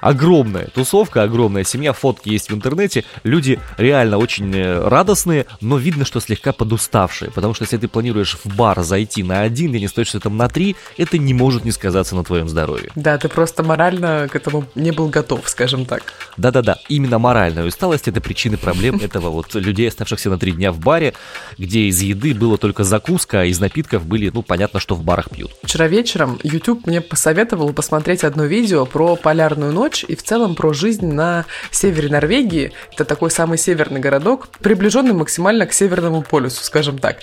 огромная 0.02 0.68
тусовка, 0.68 1.24
огромная 1.24 1.64
семья, 1.64 1.94
фотки 1.94 2.30
есть 2.30 2.50
в 2.50 2.54
интернете, 2.54 3.06
люди 3.24 3.60
реально 3.78 4.18
очень 4.18 4.54
э, 4.56 4.88
радостные, 4.88 5.46
но 5.62 5.78
видно, 5.78 6.04
что 6.06 6.20
слегка 6.20 6.52
подуставшие, 6.52 7.32
потому 7.32 7.54
что 7.54 7.64
если 7.64 7.78
ты 7.78 7.88
планируешь 7.88 8.38
в 8.44 8.56
бар 8.56 8.82
зайти 8.82 9.24
на 9.24 9.42
один 9.42 9.72
день 9.72 9.84
и 9.84 9.88
стоишь 9.88 10.12
там 10.22 10.36
на 10.36 10.50
три, 10.50 10.76
это 10.98 11.18
не 11.18 11.34
может 11.34 11.64
не 11.64 11.72
сказаться 11.72 12.16
на 12.16 12.24
твоем 12.24 12.50
здоровье. 12.50 12.90
Да, 12.96 13.18
ты 13.18 13.30
просто 13.30 13.64
морально 13.64 14.28
к 14.30 14.36
этому 14.36 14.66
не 14.76 14.92
был 14.92 15.08
готов, 15.08 15.48
скажем 15.48 15.86
так. 15.86 16.14
Да-да-да, 16.38 16.78
именно 16.90 17.20
моральная 17.20 17.66
усталость 17.66 18.08
это 18.08 18.20
причины 18.20 18.58
проблем 18.58 18.98
этого 19.02 19.30
вот 19.30 19.54
людей, 19.54 19.88
оставшихся 19.88 20.30
на 20.30 20.38
три 20.38 20.52
дня 20.52 20.72
в 20.72 20.80
баре, 20.80 21.14
где 21.58 21.82
из 21.82 22.02
еды 22.02 22.34
было 22.34 22.58
только 22.58 22.84
закуска, 22.84 23.42
а 23.42 23.46
из 23.46 23.60
напитков 23.60 24.06
были, 24.06 24.32
ну, 24.34 24.42
понятно, 24.42 24.80
что 24.80 24.96
в 24.96 25.04
барах 25.04 25.30
пьют. 25.30 25.52
Вчера 25.64 25.88
вечером 25.88 26.40
YouTube 26.44 26.88
мне 26.88 27.02
посоветовал 27.02 27.72
посмотреть 27.74 28.24
одно 28.24 28.46
видео 28.46 28.86
про 28.86 29.16
полярную 29.16 29.72
ночь 29.72 29.91
ночь 29.92 30.06
и 30.08 30.16
в 30.16 30.24
целом 30.24 30.56
про 30.56 30.74
жизнь 30.74 31.06
на 31.06 31.46
севере 31.70 32.10
Норвегии. 32.10 32.72
Это 32.94 33.04
такой 33.04 33.30
самый 33.30 33.58
северный 33.58 34.00
городок, 34.00 34.48
приближенный 34.60 35.14
максимально 35.14 35.66
к 35.66 35.74
Северному 35.74 36.22
полюсу, 36.22 36.64
скажем 36.64 36.98
так. 36.98 37.18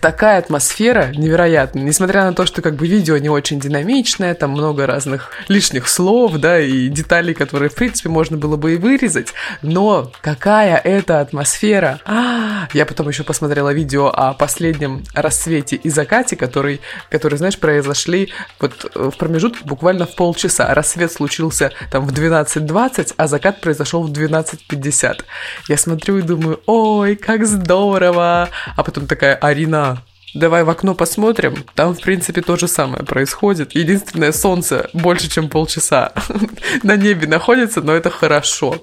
Такая 0.00 0.38
атмосфера 0.38 1.12
невероятная. 1.16 1.82
Несмотря 1.82 2.24
на 2.24 2.34
то, 2.34 2.44
что 2.44 2.60
как 2.60 2.76
бы 2.76 2.86
видео 2.86 3.16
не 3.16 3.30
очень 3.30 3.60
динамичное, 3.60 4.34
там 4.34 4.50
много 4.50 4.86
разных 4.86 5.30
лишних 5.48 5.88
слов, 5.88 6.36
да, 6.36 6.60
и 6.60 6.88
деталей, 6.88 7.32
которые, 7.32 7.70
в 7.70 7.74
принципе, 7.74 8.10
можно 8.10 8.36
было 8.36 8.56
бы 8.56 8.74
и 8.74 8.76
вырезать, 8.76 9.32
но 9.62 10.12
какая 10.20 10.76
это 10.76 11.20
атмосфера! 11.20 12.00
А, 12.04 12.68
я 12.74 12.84
потом 12.84 13.08
еще 13.08 13.24
посмотрела 13.24 13.72
видео 13.72 14.08
о 14.08 14.34
последнем 14.34 15.02
рассвете 15.14 15.76
и 15.76 15.88
закате, 15.88 16.36
который, 16.36 16.80
который, 17.08 17.38
знаешь, 17.38 17.58
произошли 17.58 18.32
вот 18.60 18.90
э, 18.94 19.10
в 19.10 19.16
промежутке 19.16 19.64
буквально 19.64 20.06
в 20.06 20.14
полчаса. 20.14 20.74
Рассвет 20.74 21.12
случился 21.12 21.72
там 21.90 22.01
в 22.06 22.12
12.20, 22.12 23.14
а 23.16 23.26
закат 23.26 23.60
произошел 23.60 24.02
в 24.02 24.12
12.50. 24.12 25.20
Я 25.68 25.76
смотрю 25.76 26.18
и 26.18 26.22
думаю, 26.22 26.60
ой, 26.66 27.16
как 27.16 27.46
здорово! 27.46 28.48
А 28.76 28.82
потом 28.82 29.06
такая, 29.06 29.34
Арина, 29.36 30.02
Давай 30.34 30.64
в 30.64 30.70
окно 30.70 30.94
посмотрим. 30.94 31.62
Там, 31.74 31.94
в 31.94 32.00
принципе, 32.00 32.40
то 32.40 32.56
же 32.56 32.66
самое 32.66 33.04
происходит. 33.04 33.74
Единственное, 33.74 34.32
солнце 34.32 34.88
больше, 34.94 35.28
чем 35.28 35.50
полчаса 35.50 36.14
на 36.82 36.96
небе 36.96 37.26
находится, 37.26 37.82
но 37.82 37.92
это 37.92 38.08
хорошо. 38.08 38.78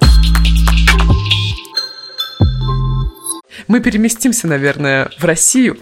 Мы 3.66 3.80
переместимся, 3.80 4.46
наверное, 4.46 5.10
в 5.18 5.24
Россию 5.24 5.78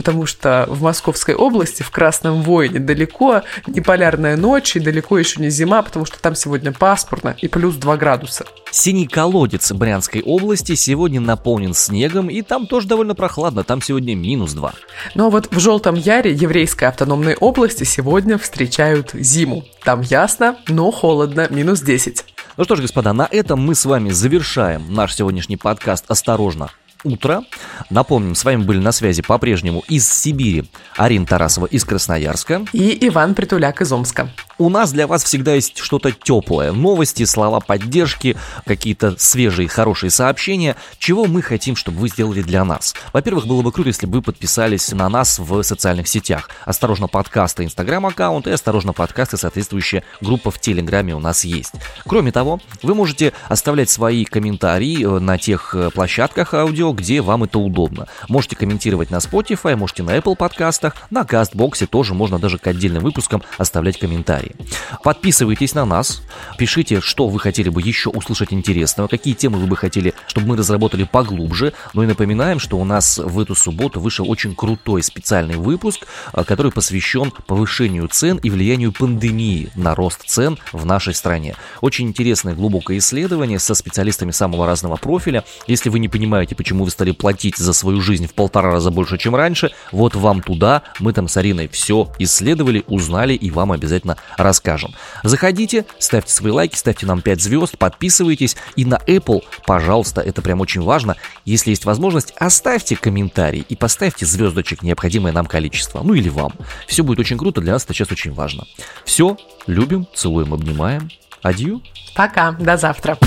потому 0.00 0.24
что 0.24 0.64
в 0.66 0.80
Московской 0.80 1.34
области, 1.34 1.82
в 1.82 1.90
Красном 1.90 2.40
Воине, 2.40 2.78
далеко 2.78 3.42
не 3.66 3.82
полярная 3.82 4.38
ночь 4.38 4.74
и 4.74 4.80
далеко 4.80 5.18
еще 5.18 5.42
не 5.42 5.50
зима, 5.50 5.82
потому 5.82 6.06
что 6.06 6.18
там 6.18 6.34
сегодня 6.34 6.72
пасмурно 6.72 7.36
и 7.38 7.48
плюс 7.48 7.74
2 7.74 7.98
градуса. 7.98 8.46
Синий 8.70 9.06
колодец 9.06 9.70
Брянской 9.72 10.22
области 10.22 10.74
сегодня 10.74 11.20
наполнен 11.20 11.74
снегом, 11.74 12.30
и 12.30 12.40
там 12.40 12.66
тоже 12.66 12.88
довольно 12.88 13.14
прохладно, 13.14 13.62
там 13.62 13.82
сегодня 13.82 14.14
минус 14.14 14.54
2. 14.54 14.72
Но 15.14 15.28
вот 15.28 15.54
в 15.54 15.60
Желтом 15.60 15.96
Яре, 15.96 16.32
еврейской 16.32 16.84
автономной 16.84 17.34
области, 17.34 17.84
сегодня 17.84 18.38
встречают 18.38 19.10
зиму. 19.12 19.66
Там 19.84 20.00
ясно, 20.00 20.56
но 20.66 20.90
холодно, 20.90 21.46
минус 21.50 21.82
10. 21.82 22.24
Ну 22.56 22.64
что 22.64 22.76
ж, 22.76 22.80
господа, 22.80 23.12
на 23.12 23.28
этом 23.30 23.60
мы 23.60 23.74
с 23.74 23.84
вами 23.84 24.08
завершаем 24.08 24.94
наш 24.94 25.14
сегодняшний 25.14 25.58
подкаст 25.58 26.06
«Осторожно, 26.08 26.70
утро. 27.04 27.42
Напомним, 27.88 28.34
с 28.34 28.44
вами 28.44 28.62
были 28.62 28.78
на 28.78 28.92
связи 28.92 29.22
по-прежнему 29.22 29.82
из 29.88 30.10
Сибири 30.10 30.64
Арина 30.96 31.26
Тарасова 31.26 31.66
из 31.66 31.84
Красноярска. 31.84 32.64
И 32.72 32.98
Иван 33.08 33.34
Притуляк 33.34 33.80
из 33.80 33.92
Омска. 33.92 34.30
У 34.58 34.68
нас 34.68 34.92
для 34.92 35.06
вас 35.06 35.24
всегда 35.24 35.54
есть 35.54 35.78
что-то 35.78 36.12
теплое. 36.12 36.72
Новости, 36.72 37.24
слова 37.24 37.60
поддержки, 37.60 38.36
какие-то 38.66 39.14
свежие, 39.18 39.68
хорошие 39.68 40.10
сообщения. 40.10 40.76
Чего 40.98 41.24
мы 41.24 41.40
хотим, 41.40 41.76
чтобы 41.76 41.98
вы 41.98 42.08
сделали 42.08 42.42
для 42.42 42.62
нас? 42.64 42.94
Во-первых, 43.14 43.46
было 43.46 43.62
бы 43.62 43.72
круто, 43.72 43.88
если 43.88 44.06
бы 44.06 44.18
вы 44.18 44.22
подписались 44.22 44.92
на 44.92 45.08
нас 45.08 45.38
в 45.38 45.62
социальных 45.62 46.08
сетях. 46.08 46.50
Осторожно 46.66 47.08
подкасты, 47.08 47.64
инстаграм-аккаунт 47.64 48.46
и 48.48 48.50
осторожно 48.50 48.92
подкасты, 48.92 49.38
соответствующая 49.38 50.04
группа 50.20 50.50
в 50.50 50.60
Телеграме 50.60 51.14
у 51.14 51.20
нас 51.20 51.44
есть. 51.44 51.72
Кроме 52.06 52.30
того, 52.30 52.60
вы 52.82 52.94
можете 52.94 53.32
оставлять 53.48 53.88
свои 53.88 54.26
комментарии 54.26 55.04
э, 55.04 55.18
на 55.20 55.38
тех 55.38 55.74
э, 55.74 55.90
площадках 55.90 56.52
аудио, 56.52 56.89
где 56.92 57.20
вам 57.20 57.44
это 57.44 57.58
удобно. 57.58 58.06
Можете 58.28 58.56
комментировать 58.56 59.10
на 59.10 59.16
Spotify, 59.16 59.76
можете 59.76 60.02
на 60.02 60.16
Apple 60.16 60.36
подкастах, 60.36 60.94
на 61.10 61.22
Castbox 61.22 61.86
тоже 61.86 62.14
можно 62.14 62.38
даже 62.38 62.58
к 62.58 62.66
отдельным 62.66 63.02
выпускам 63.02 63.42
оставлять 63.58 63.98
комментарии. 63.98 64.54
Подписывайтесь 65.02 65.74
на 65.74 65.84
нас, 65.84 66.22
пишите, 66.58 67.00
что 67.00 67.28
вы 67.28 67.38
хотели 67.38 67.68
бы 67.68 67.80
еще 67.80 68.10
услышать 68.10 68.52
интересного, 68.52 69.08
какие 69.08 69.34
темы 69.34 69.58
вы 69.58 69.66
бы 69.66 69.76
хотели, 69.76 70.14
чтобы 70.26 70.48
мы 70.48 70.56
разработали 70.56 71.04
поглубже. 71.04 71.72
Ну 71.94 72.02
и 72.02 72.06
напоминаем, 72.06 72.58
что 72.58 72.78
у 72.78 72.84
нас 72.84 73.18
в 73.18 73.38
эту 73.38 73.54
субботу 73.54 74.00
вышел 74.00 74.30
очень 74.30 74.54
крутой 74.54 75.02
специальный 75.02 75.56
выпуск, 75.56 76.06
а, 76.32 76.44
который 76.44 76.72
посвящен 76.72 77.32
повышению 77.46 78.08
цен 78.08 78.38
и 78.38 78.50
влиянию 78.50 78.92
пандемии 78.92 79.70
на 79.74 79.94
рост 79.94 80.22
цен 80.26 80.58
в 80.72 80.84
нашей 80.84 81.14
стране. 81.14 81.56
Очень 81.80 82.08
интересное 82.08 82.54
глубокое 82.54 82.98
исследование 82.98 83.58
со 83.58 83.74
специалистами 83.74 84.30
самого 84.30 84.66
разного 84.66 84.96
профиля. 84.96 85.44
Если 85.66 85.88
вы 85.88 85.98
не 85.98 86.08
понимаете, 86.08 86.54
почему 86.80 86.84
вы 86.84 86.90
стали 86.90 87.12
платить 87.12 87.56
за 87.56 87.72
свою 87.72 88.00
жизнь 88.00 88.26
в 88.26 88.34
полтора 88.34 88.72
раза 88.72 88.90
больше, 88.90 89.18
чем 89.18 89.34
раньше, 89.34 89.70
вот 89.92 90.14
вам 90.14 90.42
туда. 90.42 90.82
Мы 90.98 91.12
там 91.12 91.28
с 91.28 91.36
Ариной 91.36 91.68
все 91.68 92.10
исследовали, 92.18 92.84
узнали 92.86 93.34
и 93.34 93.50
вам 93.50 93.72
обязательно 93.72 94.16
расскажем. 94.38 94.94
Заходите, 95.22 95.84
ставьте 95.98 96.32
свои 96.32 96.52
лайки, 96.52 96.76
ставьте 96.76 97.06
нам 97.06 97.20
5 97.20 97.40
звезд, 97.40 97.78
подписывайтесь. 97.78 98.56
И 98.76 98.84
на 98.84 98.98
Apple, 99.06 99.42
пожалуйста, 99.66 100.20
это 100.20 100.42
прям 100.42 100.60
очень 100.60 100.82
важно, 100.82 101.16
если 101.44 101.70
есть 101.70 101.84
возможность, 101.84 102.32
оставьте 102.36 102.96
комментарий 102.96 103.64
и 103.68 103.76
поставьте 103.76 104.24
звездочек 104.24 104.82
необходимое 104.82 105.32
нам 105.32 105.46
количество. 105.46 106.02
Ну 106.02 106.14
или 106.14 106.28
вам. 106.28 106.52
Все 106.86 107.02
будет 107.02 107.18
очень 107.18 107.36
круто, 107.36 107.60
для 107.60 107.74
нас 107.74 107.84
это 107.84 107.92
сейчас 107.92 108.10
очень 108.10 108.32
важно. 108.32 108.64
Все, 109.04 109.36
любим, 109.66 110.06
целуем, 110.14 110.54
обнимаем. 110.54 111.10
Адью. 111.42 111.80
Пока, 112.14 112.52
до 112.52 112.76
завтра. 112.76 113.18